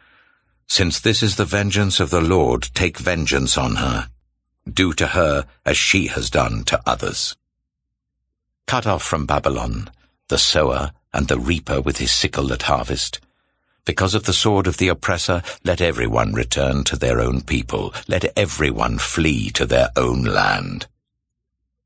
Since 0.68 1.00
this 1.00 1.24
is 1.24 1.36
the 1.36 1.46
vengeance 1.46 2.00
of 2.00 2.10
the 2.10 2.22
Lord, 2.22 2.70
take 2.74 2.98
vengeance 2.98 3.58
on 3.58 3.76
her. 3.76 4.10
Do 4.72 4.94
to 4.94 5.08
her 5.08 5.46
as 5.66 5.78
she 5.78 6.08
has 6.08 6.30
done 6.30 6.64
to 6.66 6.82
others. 6.86 7.36
Cut 8.68 8.88
off 8.88 9.04
from 9.04 9.26
Babylon 9.26 9.90
the 10.28 10.38
sower 10.38 10.92
and 11.14 11.28
the 11.28 11.40
reaper 11.40 11.80
with 11.80 11.98
his 11.98 12.12
sickle 12.12 12.52
at 12.52 12.64
harvest. 12.64 13.20
Because 13.86 14.16
of 14.16 14.24
the 14.24 14.34
sword 14.34 14.66
of 14.66 14.78
the 14.78 14.88
oppressor, 14.88 15.44
let 15.64 15.80
everyone 15.80 16.34
return 16.34 16.84
to 16.86 16.96
their 16.96 17.22
own 17.22 17.42
people. 17.42 17.94
Let 18.08 18.26
everyone 18.36 18.98
flee 18.98 19.52
to 19.52 19.66
their 19.68 19.90
own 19.96 20.24
land. 20.24 20.88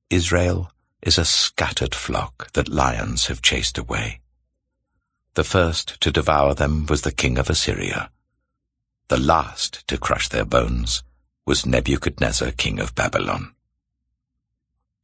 Israel 0.10 0.72
is 1.02 1.18
a 1.18 1.26
scattered 1.26 1.94
flock 1.94 2.52
that 2.54 2.70
lions 2.70 3.28
have 3.28 3.42
chased 3.42 3.78
away. 3.78 4.22
The 5.34 5.44
first 5.44 6.00
to 6.02 6.12
devour 6.12 6.54
them 6.54 6.86
was 6.86 7.02
the 7.02 7.12
king 7.12 7.38
of 7.38 7.50
Assyria. 7.50 8.10
The 9.10 9.18
last 9.18 9.88
to 9.88 9.98
crush 9.98 10.30
their 10.30 10.46
bones 10.46 11.02
was 11.44 11.66
Nebuchadnezzar, 11.66 12.52
king 12.52 12.80
of 12.80 12.94
Babylon. 12.94 13.56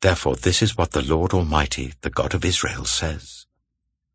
Therefore 0.01 0.35
this 0.35 0.61
is 0.61 0.77
what 0.77 0.91
the 0.91 1.01
Lord 1.01 1.33
Almighty, 1.33 1.93
the 2.01 2.11
God 2.11 2.35
of 2.35 2.45
Israel, 2.45 2.85
says. 2.85 3.47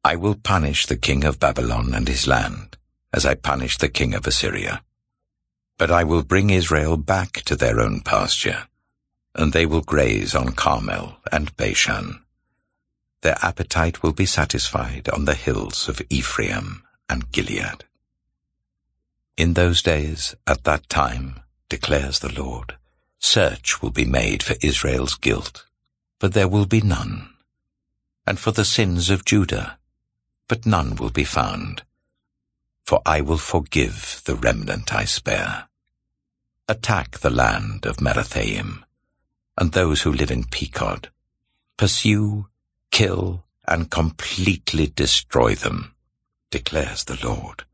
I 0.04 0.14
will 0.14 0.36
punish 0.36 0.86
the 0.86 0.96
king 0.96 1.24
of 1.24 1.40
Babylon 1.40 1.92
and 1.92 2.06
his 2.06 2.28
land, 2.28 2.76
as 3.12 3.26
I 3.26 3.34
punished 3.34 3.80
the 3.80 3.88
king 3.88 4.14
of 4.14 4.28
Assyria. 4.28 4.84
But 5.76 5.90
I 5.90 6.04
will 6.04 6.22
bring 6.22 6.50
Israel 6.50 6.96
back 6.96 7.42
to 7.46 7.56
their 7.56 7.80
own 7.80 8.00
pasture, 8.00 8.68
and 9.34 9.52
they 9.52 9.66
will 9.66 9.82
graze 9.82 10.36
on 10.36 10.52
Carmel 10.52 11.16
and 11.32 11.56
Bashan. 11.56 12.22
Their 13.22 13.38
appetite 13.42 14.04
will 14.04 14.12
be 14.12 14.26
satisfied 14.26 15.08
on 15.08 15.24
the 15.24 15.34
hills 15.34 15.88
of 15.88 16.00
Ephraim 16.10 16.84
and 17.08 17.32
Gilead. 17.32 17.86
In 19.36 19.54
those 19.54 19.82
days, 19.82 20.34
at 20.46 20.64
that 20.64 20.88
time, 20.88 21.40
declares 21.68 22.18
the 22.18 22.32
Lord, 22.32 22.76
search 23.18 23.80
will 23.80 23.90
be 23.90 24.04
made 24.04 24.42
for 24.42 24.56
Israel's 24.62 25.14
guilt, 25.14 25.66
but 26.18 26.34
there 26.34 26.48
will 26.48 26.66
be 26.66 26.80
none, 26.80 27.30
and 28.26 28.38
for 28.38 28.50
the 28.50 28.64
sins 28.64 29.08
of 29.08 29.24
Judah, 29.24 29.78
but 30.48 30.66
none 30.66 30.96
will 30.96 31.10
be 31.10 31.24
found. 31.24 31.82
For 32.82 33.00
I 33.06 33.20
will 33.20 33.38
forgive 33.38 34.20
the 34.24 34.34
remnant 34.34 34.92
I 34.92 35.04
spare. 35.04 35.68
Attack 36.68 37.18
the 37.18 37.30
land 37.30 37.86
of 37.86 37.98
Merathaim, 37.98 38.84
and 39.56 39.72
those 39.72 40.02
who 40.02 40.12
live 40.12 40.30
in 40.30 40.44
Pekod. 40.44 41.08
Pursue, 41.76 42.48
kill, 42.90 43.44
and 43.66 43.90
completely 43.90 44.88
destroy 44.88 45.54
them, 45.54 45.94
declares 46.50 47.04
the 47.04 47.18
Lord. 47.24 47.64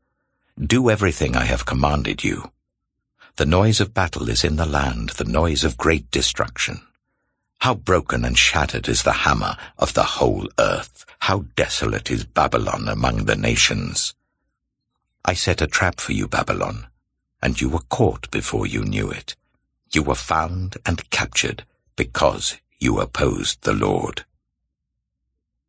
Do 0.59 0.89
everything 0.89 1.35
I 1.35 1.45
have 1.45 1.67
commanded 1.67 2.23
you. 2.23 2.51
The 3.35 3.45
noise 3.45 3.79
of 3.79 3.93
battle 3.93 4.27
is 4.27 4.43
in 4.43 4.55
the 4.55 4.65
land, 4.65 5.09
the 5.09 5.23
noise 5.23 5.63
of 5.63 5.77
great 5.77 6.09
destruction. 6.09 6.81
How 7.59 7.75
broken 7.75 8.25
and 8.25 8.35
shattered 8.35 8.87
is 8.87 9.03
the 9.03 9.21
hammer 9.27 9.55
of 9.77 9.93
the 9.93 10.17
whole 10.17 10.49
earth. 10.57 11.05
How 11.19 11.45
desolate 11.55 12.09
is 12.09 12.23
Babylon 12.23 12.87
among 12.87 13.25
the 13.25 13.35
nations. 13.35 14.15
I 15.23 15.35
set 15.35 15.61
a 15.61 15.67
trap 15.67 15.99
for 15.99 16.13
you, 16.13 16.27
Babylon, 16.27 16.87
and 17.39 17.61
you 17.61 17.69
were 17.69 17.85
caught 17.89 18.31
before 18.31 18.65
you 18.65 18.83
knew 18.83 19.11
it. 19.11 19.35
You 19.91 20.01
were 20.01 20.15
found 20.15 20.77
and 20.87 21.07
captured 21.11 21.65
because 21.95 22.57
you 22.79 22.99
opposed 22.99 23.61
the 23.61 23.73
Lord. 23.73 24.25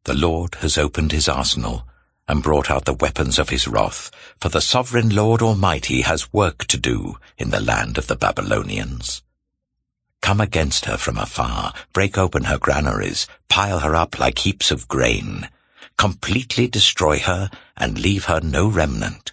The 0.04 0.14
Lord 0.14 0.54
has 0.57 0.78
opened 0.78 1.12
his 1.12 1.28
arsenal 1.28 1.87
and 2.28 2.42
brought 2.42 2.70
out 2.70 2.85
the 2.85 2.94
weapons 2.94 3.38
of 3.38 3.49
his 3.49 3.66
wrath, 3.66 4.11
for 4.38 4.50
the 4.50 4.61
sovereign 4.61 5.08
Lord 5.08 5.40
Almighty 5.42 6.02
has 6.02 6.32
work 6.32 6.66
to 6.66 6.76
do 6.76 7.16
in 7.38 7.50
the 7.50 7.61
land 7.61 7.97
of 7.97 8.06
the 8.06 8.16
Babylonians. 8.16 9.23
Come 10.20 10.40
against 10.40 10.85
her 10.85 10.99
from 10.99 11.16
afar, 11.16 11.73
break 11.92 12.18
open 12.18 12.44
her 12.44 12.58
granaries, 12.58 13.26
pile 13.49 13.78
her 13.80 13.94
up 13.94 14.18
like 14.18 14.40
heaps 14.40 14.70
of 14.70 14.87
grain, 14.87 15.49
completely 15.97 16.68
destroy 16.68 17.18
her 17.18 17.50
and 17.76 17.99
leave 17.99 18.26
her 18.26 18.40
no 18.40 18.68
remnant. 18.68 19.32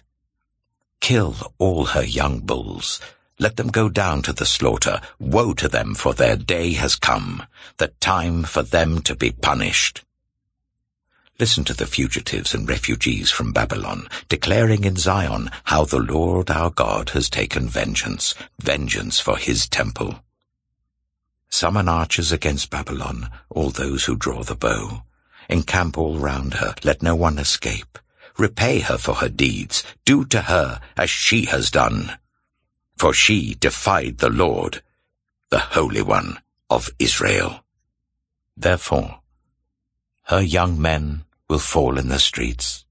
Kill 1.00 1.36
all 1.58 1.86
her 1.86 2.04
young 2.04 2.40
bulls, 2.40 3.00
let 3.38 3.56
them 3.56 3.68
go 3.68 3.90
down 3.90 4.22
to 4.22 4.32
the 4.32 4.46
slaughter. 4.46 5.00
Woe 5.18 5.52
to 5.54 5.68
them, 5.68 5.94
for 5.94 6.14
their 6.14 6.36
day 6.36 6.72
has 6.72 6.96
come, 6.96 7.42
the 7.76 7.88
time 8.00 8.44
for 8.44 8.62
them 8.62 9.02
to 9.02 9.14
be 9.14 9.30
punished. 9.30 10.05
Listen 11.38 11.64
to 11.64 11.74
the 11.74 11.86
fugitives 11.86 12.54
and 12.54 12.66
refugees 12.66 13.30
from 13.30 13.52
Babylon, 13.52 14.08
declaring 14.28 14.84
in 14.84 14.96
Zion 14.96 15.50
how 15.64 15.84
the 15.84 15.98
Lord 15.98 16.50
our 16.50 16.70
God 16.70 17.10
has 17.10 17.28
taken 17.28 17.68
vengeance, 17.68 18.34
vengeance 18.58 19.20
for 19.20 19.36
his 19.36 19.68
temple. 19.68 20.22
Summon 21.50 21.90
archers 21.90 22.32
against 22.32 22.70
Babylon, 22.70 23.30
all 23.50 23.68
those 23.68 24.04
who 24.04 24.16
draw 24.16 24.42
the 24.42 24.56
bow. 24.56 25.02
Encamp 25.50 25.98
all 25.98 26.18
round 26.18 26.54
her, 26.54 26.74
let 26.84 27.02
no 27.02 27.14
one 27.14 27.38
escape. 27.38 27.98
Repay 28.38 28.80
her 28.80 28.96
for 28.96 29.16
her 29.16 29.28
deeds, 29.28 29.84
do 30.06 30.24
to 30.26 30.42
her 30.42 30.80
as 30.96 31.10
she 31.10 31.44
has 31.46 31.70
done. 31.70 32.18
For 32.96 33.12
she 33.12 33.54
defied 33.54 34.18
the 34.18 34.30
Lord, 34.30 34.82
the 35.50 35.58
Holy 35.58 36.02
One 36.02 36.38
of 36.70 36.88
Israel. 36.98 37.62
Therefore, 38.56 39.20
her 40.26 40.40
young 40.40 40.80
men 40.80 41.24
will 41.48 41.60
fall 41.60 41.98
in 41.98 42.08
the 42.08 42.18
streets. 42.18 42.84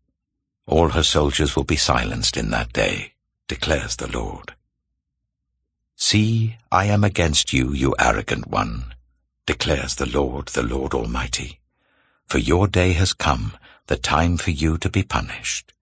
All 0.67 0.89
her 0.89 1.03
soldiers 1.03 1.53
will 1.53 1.65
be 1.65 1.75
silenced 1.75 2.37
in 2.37 2.49
that 2.51 2.71
day, 2.71 3.13
declares 3.49 3.97
the 3.97 4.09
Lord. 4.09 4.53
See, 5.97 6.55
I 6.71 6.85
am 6.85 7.03
against 7.03 7.51
you, 7.51 7.73
you 7.73 7.93
arrogant 7.99 8.47
one, 8.47 8.93
declares 9.45 9.95
the 9.95 10.05
Lord, 10.05 10.47
the 10.47 10.63
Lord 10.63 10.93
Almighty. 10.93 11.59
For 12.25 12.37
your 12.37 12.69
day 12.69 12.93
has 12.93 13.11
come, 13.11 13.51
the 13.87 13.97
time 13.97 14.37
for 14.37 14.51
you 14.51 14.77
to 14.77 14.89
be 14.89 15.03
punished. 15.03 15.73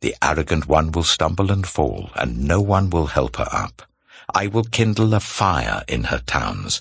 The 0.00 0.16
arrogant 0.22 0.66
one 0.66 0.92
will 0.92 1.04
stumble 1.04 1.52
and 1.52 1.66
fall, 1.66 2.08
and 2.16 2.48
no 2.48 2.62
one 2.62 2.88
will 2.88 3.08
help 3.08 3.36
her 3.36 3.48
up. 3.52 3.82
I 4.34 4.46
will 4.46 4.64
kindle 4.64 5.12
a 5.12 5.20
fire 5.20 5.84
in 5.86 6.04
her 6.04 6.20
towns 6.20 6.80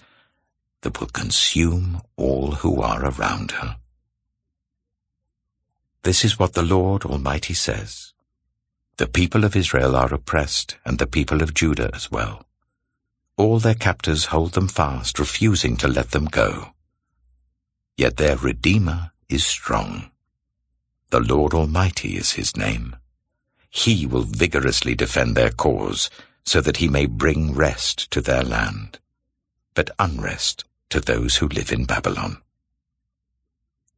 that 0.84 1.00
will 1.00 1.08
consume 1.08 2.02
all 2.18 2.52
who 2.52 2.82
are 2.82 3.06
around 3.06 3.52
her. 3.52 3.78
This 6.04 6.24
is 6.24 6.38
what 6.38 6.54
the 6.54 6.62
Lord 6.62 7.06
Almighty 7.06 7.54
says. 7.54 8.14
The 8.98 9.08
people 9.08 9.46
of 9.46 9.56
Israel 9.56 9.96
are 9.96 10.14
oppressed, 10.14 10.78
and 10.86 11.00
the 11.00 11.08
people 11.08 11.42
of 11.42 11.54
Judah 11.54 11.90
as 11.94 12.12
well. 12.12 12.46
All 13.38 13.60
their 13.60 13.74
captors 13.74 14.26
hold 14.26 14.52
them 14.52 14.68
fast, 14.68 15.18
refusing 15.18 15.78
to 15.78 15.88
let 15.88 16.12
them 16.12 16.26
go. 16.26 16.74
Yet 17.98 18.18
their 18.18 18.36
Redeemer 18.36 19.12
is 19.30 19.46
strong. 19.46 20.12
The 21.10 21.22
Lord 21.22 21.54
Almighty 21.54 22.18
is 22.18 22.34
his 22.34 22.58
name. 22.58 22.98
He 23.70 24.06
will 24.06 24.24
vigorously 24.24 24.96
defend 24.96 25.36
their 25.36 25.50
cause, 25.50 26.10
so 26.46 26.60
that 26.60 26.78
he 26.78 26.90
may 26.90 27.06
bring 27.06 27.54
rest 27.54 28.12
to 28.12 28.20
their 28.20 28.44
land, 28.44 29.00
but 29.74 29.90
unrest 29.98 30.66
to 30.94 31.02
those 31.02 31.38
who 31.38 31.48
live 31.48 31.72
in 31.72 31.86
Babylon. 31.86 32.38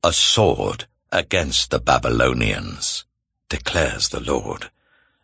A 0.02 0.14
sword 0.14 0.86
against 1.12 1.70
the 1.70 1.80
Babylonians, 1.80 3.04
declares 3.50 4.08
the 4.08 4.22
Lord, 4.22 4.72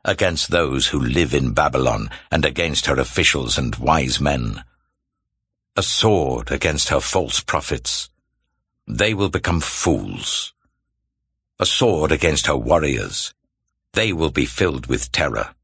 against 0.04 0.52
those 0.52 0.88
who 0.88 1.00
live 1.00 1.34
in 1.34 1.54
Babylon 1.54 2.10
and 2.30 2.44
against 2.44 2.88
her 2.88 3.00
officials 3.00 3.58
and 3.58 3.74
wise 3.78 4.20
men. 4.20 4.66
A 5.78 5.82
sword 5.82 6.52
against 6.52 6.90
her 6.90 7.00
false 7.00 7.40
prophets. 7.40 8.10
They 8.86 9.14
will 9.14 9.30
become 9.30 9.62
fools. 9.62 10.52
A 11.58 11.66
sword 11.66 12.12
against 12.12 12.48
her 12.48 12.58
warriors. 12.58 13.34
They 13.94 14.12
will 14.12 14.32
be 14.32 14.46
filled 14.46 14.88
with 14.88 15.14
terror. 15.14 15.56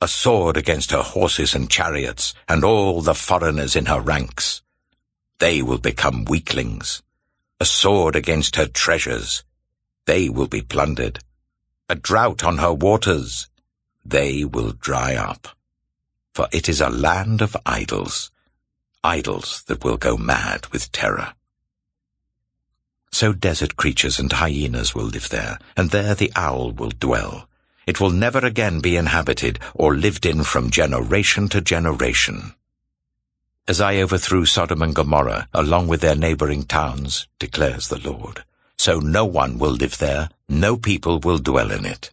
A 0.00 0.08
sword 0.08 0.56
against 0.56 0.90
her 0.90 1.02
horses 1.02 1.54
and 1.54 1.70
chariots 1.70 2.34
and 2.48 2.64
all 2.64 3.00
the 3.00 3.14
foreigners 3.14 3.76
in 3.76 3.86
her 3.86 4.00
ranks. 4.00 4.62
They 5.38 5.60
will 5.62 5.78
become 5.78 6.24
weaklings. 6.24 7.02
A 7.60 7.64
sword 7.64 8.16
against 8.16 8.56
her 8.56 8.66
treasures. 8.66 9.44
They 10.06 10.28
will 10.28 10.46
be 10.46 10.62
plundered. 10.62 11.20
A 11.88 11.94
drought 11.94 12.42
on 12.42 12.58
her 12.58 12.72
waters. 12.72 13.48
They 14.04 14.44
will 14.44 14.72
dry 14.72 15.14
up. 15.14 15.48
For 16.32 16.48
it 16.52 16.68
is 16.68 16.80
a 16.80 16.90
land 16.90 17.42
of 17.42 17.56
idols, 17.64 18.30
idols 19.02 19.62
that 19.68 19.84
will 19.84 19.96
go 19.96 20.16
mad 20.16 20.66
with 20.72 20.92
terror. 20.92 21.34
So 23.10 23.32
desert 23.32 23.76
creatures 23.76 24.18
and 24.18 24.30
hyenas 24.30 24.94
will 24.94 25.06
live 25.06 25.30
there, 25.30 25.58
and 25.76 25.90
there 25.90 26.14
the 26.14 26.32
owl 26.36 26.72
will 26.72 26.90
dwell. 26.90 27.48
It 27.86 28.00
will 28.00 28.10
never 28.10 28.40
again 28.40 28.80
be 28.80 28.96
inhabited 28.96 29.58
or 29.74 29.96
lived 29.96 30.26
in 30.26 30.44
from 30.44 30.70
generation 30.70 31.48
to 31.48 31.60
generation. 31.60 32.54
As 33.68 33.80
I 33.80 33.96
overthrew 33.96 34.46
Sodom 34.46 34.80
and 34.80 34.94
Gomorrah 34.94 35.48
along 35.52 35.88
with 35.88 36.00
their 36.00 36.14
neighboring 36.14 36.66
towns, 36.66 37.26
declares 37.40 37.88
the 37.88 37.98
Lord, 37.98 38.44
so 38.78 39.00
no 39.00 39.24
one 39.24 39.58
will 39.58 39.72
live 39.72 39.98
there, 39.98 40.30
no 40.48 40.76
people 40.76 41.18
will 41.18 41.38
dwell 41.38 41.72
in 41.72 41.84
it. 41.84 42.12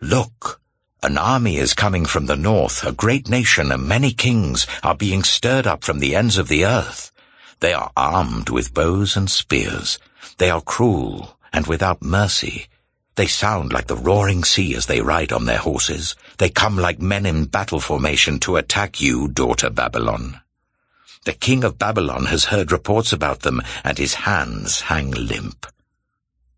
Look, 0.00 0.62
an 1.02 1.18
army 1.18 1.58
is 1.58 1.74
coming 1.74 2.06
from 2.06 2.24
the 2.24 2.36
north, 2.36 2.86
a 2.86 2.92
great 2.92 3.28
nation 3.28 3.70
and 3.70 3.86
many 3.86 4.12
kings 4.12 4.66
are 4.82 4.96
being 4.96 5.24
stirred 5.24 5.66
up 5.66 5.84
from 5.84 5.98
the 5.98 6.16
ends 6.16 6.38
of 6.38 6.48
the 6.48 6.64
earth. 6.64 7.12
They 7.60 7.74
are 7.74 7.92
armed 7.94 8.48
with 8.48 8.72
bows 8.72 9.14
and 9.14 9.30
spears. 9.30 9.98
They 10.38 10.48
are 10.48 10.62
cruel 10.62 11.36
and 11.52 11.66
without 11.66 12.00
mercy. 12.00 12.68
They 13.16 13.26
sound 13.26 13.74
like 13.74 13.88
the 13.88 13.96
roaring 13.96 14.42
sea 14.42 14.74
as 14.74 14.86
they 14.86 15.02
ride 15.02 15.32
on 15.32 15.44
their 15.44 15.58
horses. 15.58 16.16
They 16.38 16.48
come 16.48 16.78
like 16.78 16.98
men 16.98 17.26
in 17.26 17.44
battle 17.44 17.80
formation 17.80 18.38
to 18.40 18.56
attack 18.56 19.02
you, 19.02 19.28
daughter 19.28 19.68
Babylon. 19.68 20.40
The 21.26 21.32
king 21.32 21.64
of 21.64 21.76
Babylon 21.76 22.26
has 22.26 22.44
heard 22.44 22.70
reports 22.70 23.12
about 23.12 23.40
them, 23.40 23.60
and 23.82 23.98
his 23.98 24.14
hands 24.14 24.82
hang 24.82 25.10
limp. 25.10 25.66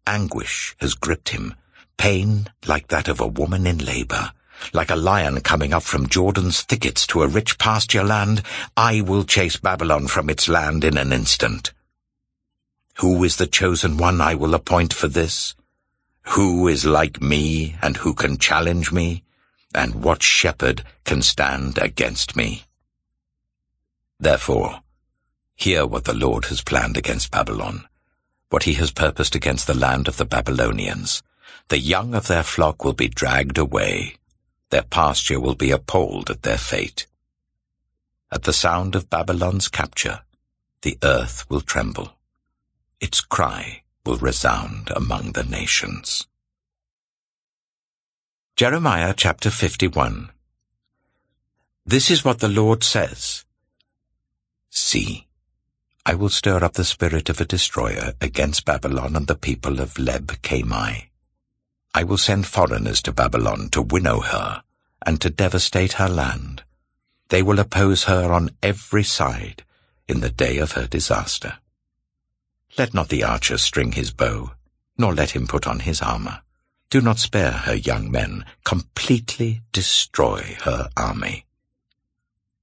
Anguish 0.07 0.77
has 0.79 0.93
gripped 0.93 1.31
him, 1.31 1.55
pain 1.97 2.49
like 2.67 2.89
that 2.89 3.09
of 3.09 3.19
a 3.19 3.27
woman 3.27 3.67
in 3.67 3.79
labor. 3.79 4.31
Like 4.75 4.91
a 4.91 4.97
lion 4.97 5.41
coming 5.41 5.73
up 5.73 5.85
from 5.85 6.07
Jordan's 6.07 6.61
thickets 6.61 7.07
to 7.07 7.23
a 7.23 7.27
rich 7.27 7.57
pasture 7.57 8.05
land, 8.05 8.43
I 8.77 9.01
will 9.01 9.25
chase 9.25 9.57
Babylon 9.57 10.07
from 10.07 10.29
its 10.29 10.51
land 10.51 10.85
in 10.85 10.99
an 10.99 11.15
instant. 11.15 11.73
Who 12.99 13.25
is 13.25 13.37
the 13.37 13.47
chosen 13.47 13.97
one 13.97 14.21
I 14.21 14.35
will 14.35 14.53
appoint 14.53 14.93
for 14.93 15.09
this? 15.09 15.55
Who 16.35 16.69
is 16.69 16.85
like 16.85 17.23
me, 17.23 17.77
and 17.81 17.97
who 17.97 18.13
can 18.13 18.37
challenge 18.37 18.93
me? 18.93 19.25
And 19.75 20.03
what 20.05 20.23
shepherd 20.23 20.85
can 21.05 21.23
stand 21.23 21.79
against 21.79 22.37
me? 22.37 22.68
Therefore, 24.21 24.81
hear 25.55 25.87
what 25.87 26.05
the 26.05 26.15
Lord 26.15 26.47
has 26.47 26.63
planned 26.63 26.97
against 26.97 27.31
Babylon, 27.31 27.87
what 28.51 28.65
he 28.65 28.75
has 28.75 28.91
purposed 28.91 29.35
against 29.35 29.67
the 29.67 29.75
land 29.77 30.09
of 30.09 30.17
the 30.17 30.25
Babylonians. 30.25 31.23
The 31.69 31.79
young 31.79 32.15
of 32.15 32.27
their 32.27 32.43
flock 32.43 32.85
will 32.85 32.95
be 32.95 33.09
dragged 33.09 33.59
away, 33.59 34.17
their 34.71 34.83
pasture 34.83 35.41
will 35.41 35.55
be 35.55 35.71
appalled 35.71 36.31
at 36.31 36.43
their 36.43 36.59
fate. 36.59 37.07
At 38.31 38.43
the 38.43 38.53
sound 38.53 38.95
of 38.95 39.11
Babylon's 39.11 39.69
capture, 39.69 40.21
the 40.83 40.99
earth 41.03 41.49
will 41.49 41.61
tremble. 41.61 42.13
Its 43.01 43.21
cry 43.21 43.83
will 44.05 44.19
resound 44.19 44.91
among 44.95 45.33
the 45.33 45.45
nations. 45.45 46.27
Jeremiah 48.57 49.15
chapter 49.17 49.51
51 49.51 50.31
This 51.87 52.11
is 52.11 52.25
what 52.25 52.41
the 52.41 52.49
Lord 52.49 52.83
says. 52.83 53.45
See, 54.79 55.27
I 56.07 56.15
will 56.15 56.31
stir 56.31 56.65
up 56.65 56.75
the 56.75 56.85
spirit 56.85 57.29
of 57.29 57.41
a 57.41 57.45
destroyer 57.45 58.15
against 58.23 58.65
Babylon 58.65 59.17
and 59.17 59.27
the 59.27 59.35
people 59.35 59.81
of 59.81 59.95
Leb 59.95 60.39
Kamai. 60.41 61.09
I 61.93 62.05
will 62.05 62.17
send 62.17 62.47
foreigners 62.47 63.03
to 63.03 63.13
Babylon 63.13 63.69
to 63.73 63.83
winnow 63.83 64.21
her 64.21 64.63
and 65.05 65.21
to 65.21 65.31
devastate 65.31 65.95
her 65.95 66.09
land. 66.09 66.63
They 67.29 67.43
will 67.43 67.59
oppose 67.59 68.05
her 68.05 68.33
on 68.33 68.51
every 68.63 69.03
side 69.03 69.65
in 70.07 70.21
the 70.21 70.31
day 70.31 70.57
of 70.59 70.73
her 70.73 70.87
disaster. 70.87 71.59
Let 72.79 72.95
not 72.95 73.09
the 73.09 73.25
archer 73.25 73.59
string 73.59 73.93
his 73.93 74.13
bow, 74.13 74.53
nor 74.97 75.13
let 75.13 75.33
him 75.33 75.47
put 75.47 75.67
on 75.67 75.81
his 75.81 76.01
armor. 76.01 76.41
Do 76.89 77.03
not 77.03 77.19
spare 77.19 77.53
her 77.53 77.75
young 77.75 78.11
men. 78.11 78.47
Completely 78.65 79.61
destroy 79.73 80.57
her 80.63 80.89
army. 80.97 81.45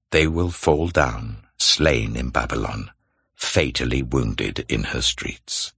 They 0.10 0.26
will 0.26 0.50
fall 0.50 0.88
down, 0.88 1.45
slain 1.58 2.16
in 2.16 2.30
Babylon, 2.30 2.92
fatally 3.36 4.02
wounded 4.02 4.66
in 4.70 4.86
her 4.86 5.02
streets. 5.02 5.74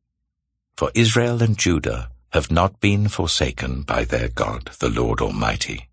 For 0.76 0.92
Israel 0.94 1.42
and 1.42 1.58
Judah 1.58 2.12
have 2.30 2.52
not 2.52 2.80
been 2.80 3.08
forsaken 3.08 3.82
by 3.82 4.04
their 4.04 4.28
God, 4.28 4.72
the 4.80 4.90
Lord 4.90 5.22
Almighty, 5.22 5.90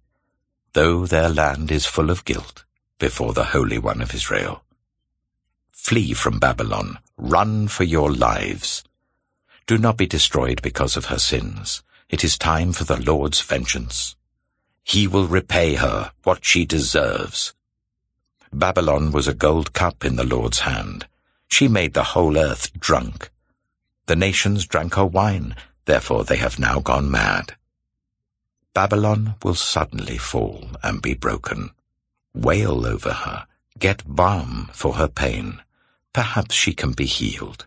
though 0.72 1.06
their 1.06 1.28
land 1.28 1.70
is 1.70 1.86
full 1.86 2.10
of 2.10 2.24
guilt 2.24 2.64
before 2.98 3.32
the 3.32 3.44
Holy 3.44 3.78
One 3.78 4.02
of 4.02 4.14
Israel. 4.14 4.62
Flee 5.70 6.12
from 6.12 6.38
Babylon, 6.38 6.98
run 7.16 7.68
for 7.68 7.84
your 7.84 8.10
lives. 8.12 8.84
Do 9.66 9.78
not 9.78 9.96
be 9.96 10.06
destroyed 10.06 10.60
because 10.62 10.96
of 10.96 11.06
her 11.06 11.18
sins. 11.18 11.82
It 12.08 12.24
is 12.24 12.36
time 12.36 12.72
for 12.72 12.84
the 12.84 13.00
Lord's 13.00 13.40
vengeance. 13.40 14.16
He 14.82 15.06
will 15.06 15.26
repay 15.26 15.74
her 15.74 16.12
what 16.22 16.44
she 16.44 16.66
deserves. 16.66 17.54
Babylon 18.54 19.10
was 19.10 19.28
a 19.28 19.34
gold 19.34 19.72
cup 19.72 20.04
in 20.04 20.16
the 20.16 20.24
Lord's 20.24 20.60
hand. 20.60 21.06
She 21.48 21.68
made 21.68 21.94
the 21.94 22.04
whole 22.14 22.38
earth 22.38 22.72
drunk. 22.78 23.30
The 24.06 24.16
nations 24.16 24.66
drank 24.66 24.94
her 24.94 25.06
wine, 25.06 25.56
Therefore 25.84 26.24
they 26.24 26.36
have 26.36 26.58
now 26.58 26.80
gone 26.80 27.10
mad. 27.10 27.54
Babylon 28.72 29.34
will 29.42 29.54
suddenly 29.54 30.18
fall 30.18 30.68
and 30.82 31.02
be 31.02 31.14
broken. 31.14 31.70
Wail 32.34 32.86
over 32.86 33.12
her. 33.12 33.46
Get 33.78 34.02
balm 34.06 34.70
for 34.72 34.94
her 34.94 35.08
pain. 35.08 35.60
Perhaps 36.12 36.54
she 36.54 36.72
can 36.72 36.92
be 36.92 37.06
healed. 37.06 37.66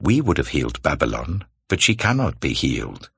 We 0.00 0.20
would 0.20 0.38
have 0.38 0.48
healed 0.48 0.82
Babylon, 0.82 1.44
but 1.68 1.82
she 1.82 1.94
cannot 1.94 2.40
be 2.40 2.52
healed. 2.52 3.10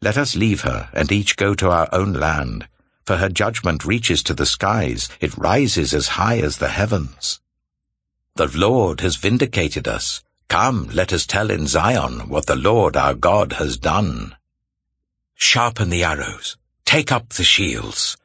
Let 0.00 0.18
us 0.18 0.36
leave 0.36 0.62
her 0.62 0.90
and 0.92 1.10
each 1.10 1.36
go 1.36 1.54
to 1.54 1.70
our 1.70 1.88
own 1.92 2.12
land, 2.12 2.68
for 3.04 3.16
her 3.16 3.28
judgment 3.28 3.84
reaches 3.84 4.22
to 4.24 4.34
the 4.34 4.46
skies, 4.46 5.08
it 5.20 5.36
rises 5.36 5.92
as 5.92 6.08
high 6.08 6.38
as 6.38 6.58
the 6.58 6.68
heavens. 6.68 7.40
The 8.36 8.46
Lord 8.56 9.00
has 9.00 9.16
vindicated 9.16 9.86
us, 9.86 10.22
Come, 10.48 10.88
let 10.92 11.12
us 11.12 11.26
tell 11.26 11.50
in 11.50 11.66
Zion 11.66 12.28
what 12.28 12.46
the 12.46 12.56
Lord 12.56 12.96
our 12.96 13.14
God 13.14 13.54
has 13.54 13.76
done. 13.76 14.36
Sharpen 15.34 15.90
the 15.90 16.04
arrows, 16.04 16.56
take 16.84 17.10
up 17.10 17.30
the 17.30 17.44
shields. 17.44 18.16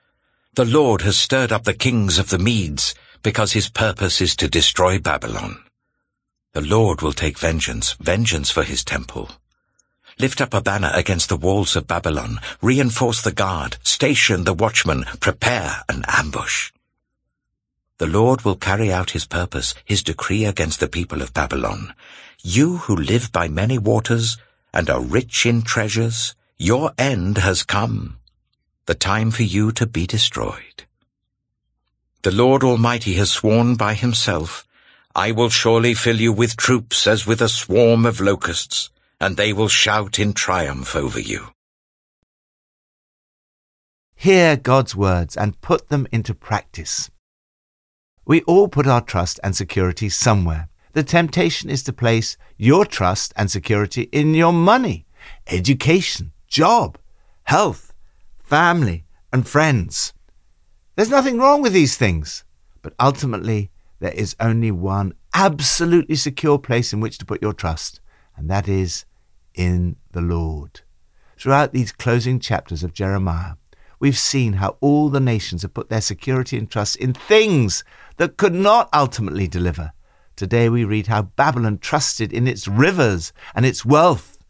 The 0.56 0.66
Lord 0.66 1.02
has 1.04 1.18
stirred 1.18 1.52
up 1.52 1.64
the 1.64 1.74
kings 1.74 2.20
of 2.20 2.30
the 2.30 2.40
Medes, 2.40 2.96
because 3.24 3.54
his 3.54 3.70
purpose 3.70 4.22
is 4.22 4.36
to 4.38 4.48
destroy 4.48 5.00
Babylon. 5.00 5.64
The 6.54 6.62
Lord 6.62 7.02
will 7.02 7.14
take 7.14 7.38
vengeance, 7.38 7.94
vengeance 7.94 8.50
for 8.50 8.64
his 8.64 8.84
temple. 8.84 9.30
Lift 10.20 10.42
up 10.42 10.56
a 10.56 10.62
banner 10.62 10.90
against 10.96 11.30
the 11.30 11.38
walls 11.38 11.76
of 11.76 11.86
Babylon. 11.86 12.40
Reinforce 12.60 13.22
the 13.22 13.32
guard. 13.32 13.78
Station 13.84 14.46
the 14.46 14.54
watchman. 14.54 15.04
Prepare 15.20 15.84
an 15.90 16.04
ambush. 16.08 16.72
The 18.00 18.08
Lord 18.08 18.42
will 18.42 18.56
carry 18.56 18.92
out 18.92 19.12
his 19.12 19.26
purpose, 19.26 19.76
his 19.86 20.02
decree 20.02 20.44
against 20.44 20.80
the 20.80 20.88
people 20.88 21.22
of 21.22 21.36
Babylon. 21.36 21.94
You 22.42 22.78
who 22.78 22.96
live 22.96 23.32
by 23.32 23.48
many 23.48 23.78
waters 23.78 24.38
and 24.74 24.90
are 24.90 25.02
rich 25.02 25.46
in 25.46 25.62
treasures, 25.62 26.34
your 26.58 26.94
end 26.98 27.38
has 27.38 27.62
come. 27.62 28.18
The 28.88 28.96
time 28.96 29.30
for 29.30 29.44
you 29.44 29.72
to 29.74 29.86
be 29.86 30.08
destroyed. 30.08 30.86
The 32.24 32.32
Lord 32.32 32.64
Almighty 32.64 33.14
has 33.16 33.32
sworn 33.32 33.76
by 33.76 33.94
himself, 33.94 34.68
I 35.16 35.32
will 35.32 35.50
surely 35.50 35.94
fill 35.94 36.20
you 36.20 36.34
with 36.34 36.58
troops 36.58 37.06
as 37.06 37.28
with 37.28 37.42
a 37.42 37.50
swarm 37.50 38.06
of 38.06 38.20
locusts 38.20 38.90
and 39.20 39.38
they 39.38 39.54
will 39.54 39.68
shout 39.68 40.20
in 40.20 40.34
triumph 40.34 40.96
over 40.96 41.20
you. 41.20 41.48
Hear 44.16 44.58
God's 44.58 44.96
words 44.96 45.38
and 45.38 45.62
put 45.62 45.90
them 45.90 46.08
into 46.12 46.34
practice. 46.34 47.10
We 48.26 48.42
all 48.44 48.68
put 48.68 48.88
our 48.88 49.02
trust 49.02 49.40
and 49.44 49.56
security 49.56 50.10
somewhere. 50.10 50.70
The 50.94 51.04
temptation 51.04 51.70
is 51.70 51.84
to 51.84 51.94
place 51.94 52.36
your 52.58 52.84
trust 52.86 53.32
and 53.36 53.50
security 53.52 54.04
in 54.12 54.34
your 54.34 54.52
money, 54.52 55.06
education, 55.48 56.34
job, 56.48 56.98
health, 57.44 57.94
family, 58.44 59.06
and 59.32 59.48
friends. 59.48 60.14
There's 60.96 61.12
nothing 61.12 61.38
wrong 61.38 61.62
with 61.62 61.74
these 61.74 61.96
things, 61.96 62.44
but 62.82 62.94
ultimately 63.00 63.70
there 64.00 64.14
is 64.14 64.36
only 64.40 64.72
one 64.72 65.14
absolutely 65.34 66.16
secure 66.16 66.58
place 66.58 66.92
in 66.92 67.00
which 67.00 67.20
to 67.20 67.26
put 67.26 67.42
your 67.42 67.54
trust, 67.54 68.02
and 68.38 68.50
that 68.50 68.68
is 68.68 69.06
in 69.54 69.98
the 70.12 70.22
Lord. 70.22 70.82
Throughout 71.38 71.74
these 71.74 71.92
closing 71.92 72.40
chapters 72.40 72.84
of 72.84 72.94
Jeremiah, 72.94 73.54
we've 74.00 74.18
seen 74.18 74.54
how 74.54 74.78
all 74.80 75.10
the 75.10 75.20
nations 75.20 75.64
have 75.64 75.74
put 75.74 75.90
their 75.90 76.02
security 76.02 76.58
and 76.58 76.70
trust 76.70 76.96
in 76.96 77.14
things 77.14 77.84
that 78.18 78.38
could 78.38 78.54
not 78.54 78.90
ultimately 78.94 79.48
deliver. 79.48 79.92
Today 80.36 80.70
we 80.70 80.84
read 80.84 81.08
how 81.08 81.24
Babylon 81.24 81.80
trusted 81.80 82.32
in 82.32 82.48
its 82.48 82.68
rivers 82.68 83.34
and 83.56 83.66
its 83.66 83.84
wealth. 83.84 84.44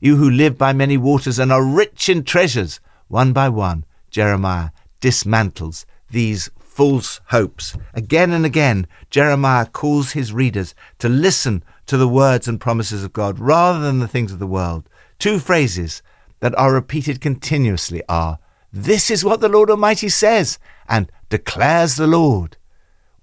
You 0.00 0.16
who 0.16 0.30
live 0.30 0.58
by 0.58 0.72
many 0.72 0.96
waters 0.96 1.38
and 1.38 1.52
are 1.52 1.64
rich 1.64 2.08
in 2.08 2.24
treasures, 2.24 2.80
one 3.08 3.32
by 3.32 3.48
one, 3.48 3.84
Jeremiah 4.10 4.70
dismantles 5.00 5.84
these 6.10 6.50
false 6.58 7.20
hopes. 7.28 7.76
Again 7.94 8.32
and 8.32 8.44
again, 8.44 8.86
Jeremiah 9.10 9.66
calls 9.66 10.12
his 10.12 10.32
readers 10.32 10.74
to 10.98 11.08
listen 11.08 11.64
to 11.86 11.96
the 11.96 12.08
words 12.08 12.48
and 12.48 12.60
promises 12.60 13.04
of 13.04 13.12
God 13.12 13.38
rather 13.38 13.80
than 13.80 13.98
the 13.98 14.08
things 14.08 14.32
of 14.32 14.38
the 14.38 14.46
world. 14.46 14.88
Two 15.18 15.38
phrases 15.38 16.02
that 16.40 16.56
are 16.58 16.72
repeated 16.72 17.20
continuously 17.20 18.02
are, 18.08 18.38
This 18.72 19.10
is 19.10 19.24
what 19.24 19.40
the 19.40 19.48
Lord 19.48 19.70
Almighty 19.70 20.08
says, 20.08 20.58
and 20.88 21.10
declares 21.28 21.96
the 21.96 22.06
Lord. 22.06 22.56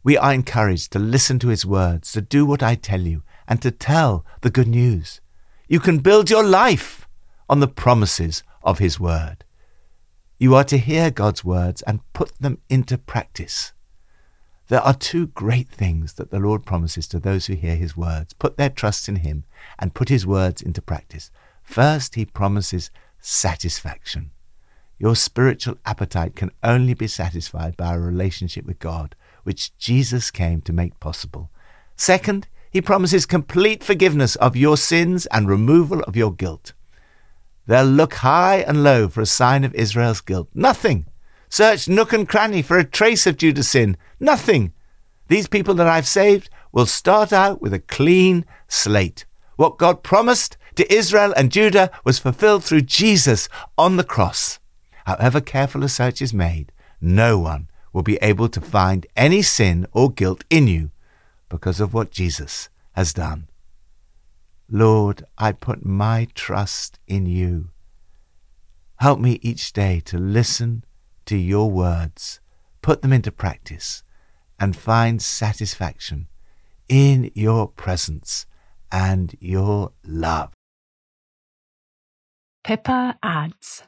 We 0.04 0.18
are 0.18 0.34
encouraged 0.34 0.92
to 0.92 1.00
listen 1.00 1.40
to 1.40 1.48
his 1.50 1.66
words, 1.66 2.12
to 2.14 2.22
do 2.22 2.46
what 2.46 2.64
I 2.64 2.76
tell 2.76 3.02
you, 3.02 3.24
and 3.48 3.62
to 3.62 3.72
tell 3.72 4.26
the 4.42 4.50
good 4.50 4.68
news. 4.68 5.22
You 5.68 5.80
can 5.80 6.00
build 6.00 6.30
your 6.30 6.44
life 6.44 7.08
on 7.50 7.60
the 7.60 7.68
promises 7.68 8.44
of 8.64 8.80
his 8.80 9.00
word. 9.00 9.44
You 10.40 10.56
are 10.56 10.64
to 10.66 10.78
hear 10.78 11.12
God's 11.12 11.44
words 11.44 11.82
and 11.84 12.02
put 12.14 12.38
them 12.40 12.60
into 12.70 12.98
practice. 12.98 13.73
There 14.74 14.82
are 14.82 14.96
two 14.96 15.28
great 15.28 15.70
things 15.70 16.14
that 16.14 16.32
the 16.32 16.40
Lord 16.40 16.66
promises 16.66 17.08
to 17.10 17.20
those 17.20 17.46
who 17.46 17.54
hear 17.54 17.76
his 17.76 17.96
words, 17.96 18.34
put 18.34 18.58
their 18.58 18.72
trust 18.72 19.08
in 19.08 19.18
him, 19.18 19.44
and 19.78 19.94
put 19.94 20.10
his 20.10 20.26
words 20.26 20.64
into 20.64 20.82
practice. 20.82 21.30
First, 21.62 22.16
he 22.16 22.26
promises 22.26 22.90
satisfaction. 23.20 24.32
Your 24.98 25.16
spiritual 25.16 25.78
appetite 25.86 26.36
can 26.36 26.50
only 26.64 26.96
be 26.96 27.06
satisfied 27.06 27.78
by 27.78 27.94
a 27.94 28.00
relationship 28.00 28.66
with 28.66 28.80
God, 28.80 29.16
which 29.44 29.78
Jesus 29.78 30.32
came 30.32 30.60
to 30.62 30.74
make 30.74 31.00
possible. 31.00 31.52
Second, 31.96 32.48
he 32.72 32.82
promises 32.82 33.28
complete 33.28 33.84
forgiveness 33.84 34.36
of 34.38 34.56
your 34.56 34.76
sins 34.76 35.28
and 35.28 35.48
removal 35.48 36.02
of 36.06 36.16
your 36.16 36.34
guilt. 36.34 36.74
They'll 37.68 37.86
look 37.86 38.16
high 38.16 38.62
and 38.62 38.84
low 38.84 39.08
for 39.08 39.22
a 39.22 39.28
sign 39.28 39.66
of 39.66 39.76
Israel's 39.76 40.22
guilt. 40.22 40.50
Nothing. 40.56 41.06
Search 41.54 41.88
nook 41.88 42.14
and 42.14 42.28
cranny 42.28 42.64
for 42.64 42.80
a 42.80 42.84
trace 42.84 43.28
of 43.28 43.38
Judah's 43.38 43.68
sin. 43.68 43.96
Nothing. 44.20 44.74
These 45.28 45.46
people 45.46 45.76
that 45.76 45.86
I've 45.86 46.08
saved 46.08 46.50
will 46.72 46.88
start 46.88 47.32
out 47.32 47.62
with 47.62 47.76
a 47.76 47.80
clean 47.80 48.44
slate. 48.68 49.26
What 49.56 49.78
God 49.78 50.02
promised 50.02 50.58
to 50.78 50.92
Israel 50.92 51.32
and 51.38 51.52
Judah 51.52 51.92
was 52.04 52.18
fulfilled 52.18 52.64
through 52.64 52.82
Jesus 52.82 53.50
on 53.78 53.98
the 53.98 54.04
cross. 54.04 54.58
However 55.06 55.40
careful 55.40 55.84
a 55.84 55.90
search 55.90 56.24
is 56.24 56.34
made, 56.34 56.72
no 57.00 57.38
one 57.38 57.70
will 57.94 58.02
be 58.02 58.18
able 58.24 58.50
to 58.50 58.60
find 58.60 59.06
any 59.16 59.44
sin 59.44 59.86
or 59.92 60.10
guilt 60.10 60.44
in 60.50 60.66
you 60.66 60.90
because 61.50 61.80
of 61.80 61.94
what 61.94 62.10
Jesus 62.10 62.70
has 62.94 63.14
done. 63.14 63.48
Lord, 64.68 65.24
I 65.38 65.52
put 65.52 65.86
my 65.86 66.30
trust 66.34 66.98
in 67.08 67.28
you. 67.28 67.70
Help 68.96 69.20
me 69.20 69.38
each 69.44 69.72
day 69.72 70.00
to 70.06 70.18
listen 70.18 70.84
to 71.26 71.38
your 71.38 71.70
words, 71.70 72.40
put 72.82 73.02
them 73.02 73.14
into 73.14 73.32
practice, 73.32 74.04
and 74.60 74.76
find 74.76 75.22
satisfaction 75.22 76.28
in 76.88 77.32
your 77.34 77.68
presence 77.68 78.46
and 78.92 79.36
your 79.40 79.92
love. 80.06 80.52
Pippa 82.64 83.18
adds 83.22 83.84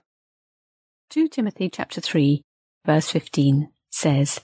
2 1.12 1.28
Timothy 1.30 1.70
chapter 1.70 2.02
3 2.02 2.42
verse 2.86 3.10
15 3.10 3.70
says, 3.90 4.42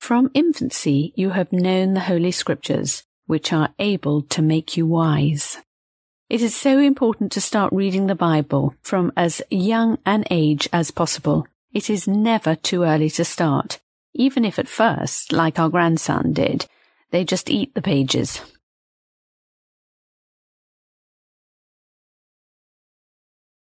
From 0.00 0.30
infancy 0.34 1.12
you 1.16 1.30
have 1.30 1.52
known 1.52 1.94
the 1.94 2.00
holy 2.00 2.30
scriptures, 2.30 3.02
which 3.26 3.52
are 3.52 3.70
able 3.78 4.22
to 4.22 4.42
make 4.42 4.76
you 4.76 4.86
wise. 4.86 5.58
It 6.28 6.42
is 6.42 6.54
so 6.54 6.78
important 6.78 7.32
to 7.32 7.40
start 7.40 7.72
reading 7.72 8.06
the 8.06 8.14
Bible 8.14 8.74
from 8.82 9.12
as 9.16 9.42
young 9.50 9.98
an 10.04 10.24
age 10.30 10.68
as 10.72 10.90
possible. 10.90 11.46
It 11.72 11.90
is 11.90 12.08
never 12.08 12.54
too 12.54 12.82
early 12.82 13.10
to 13.10 13.24
start, 13.24 13.80
even 14.14 14.44
if 14.44 14.58
at 14.58 14.68
first, 14.68 15.32
like 15.32 15.58
our 15.58 15.68
grandson 15.68 16.32
did, 16.32 16.66
they 17.10 17.24
just 17.24 17.50
eat 17.50 17.74
the 17.74 17.82
pages. 17.82 18.40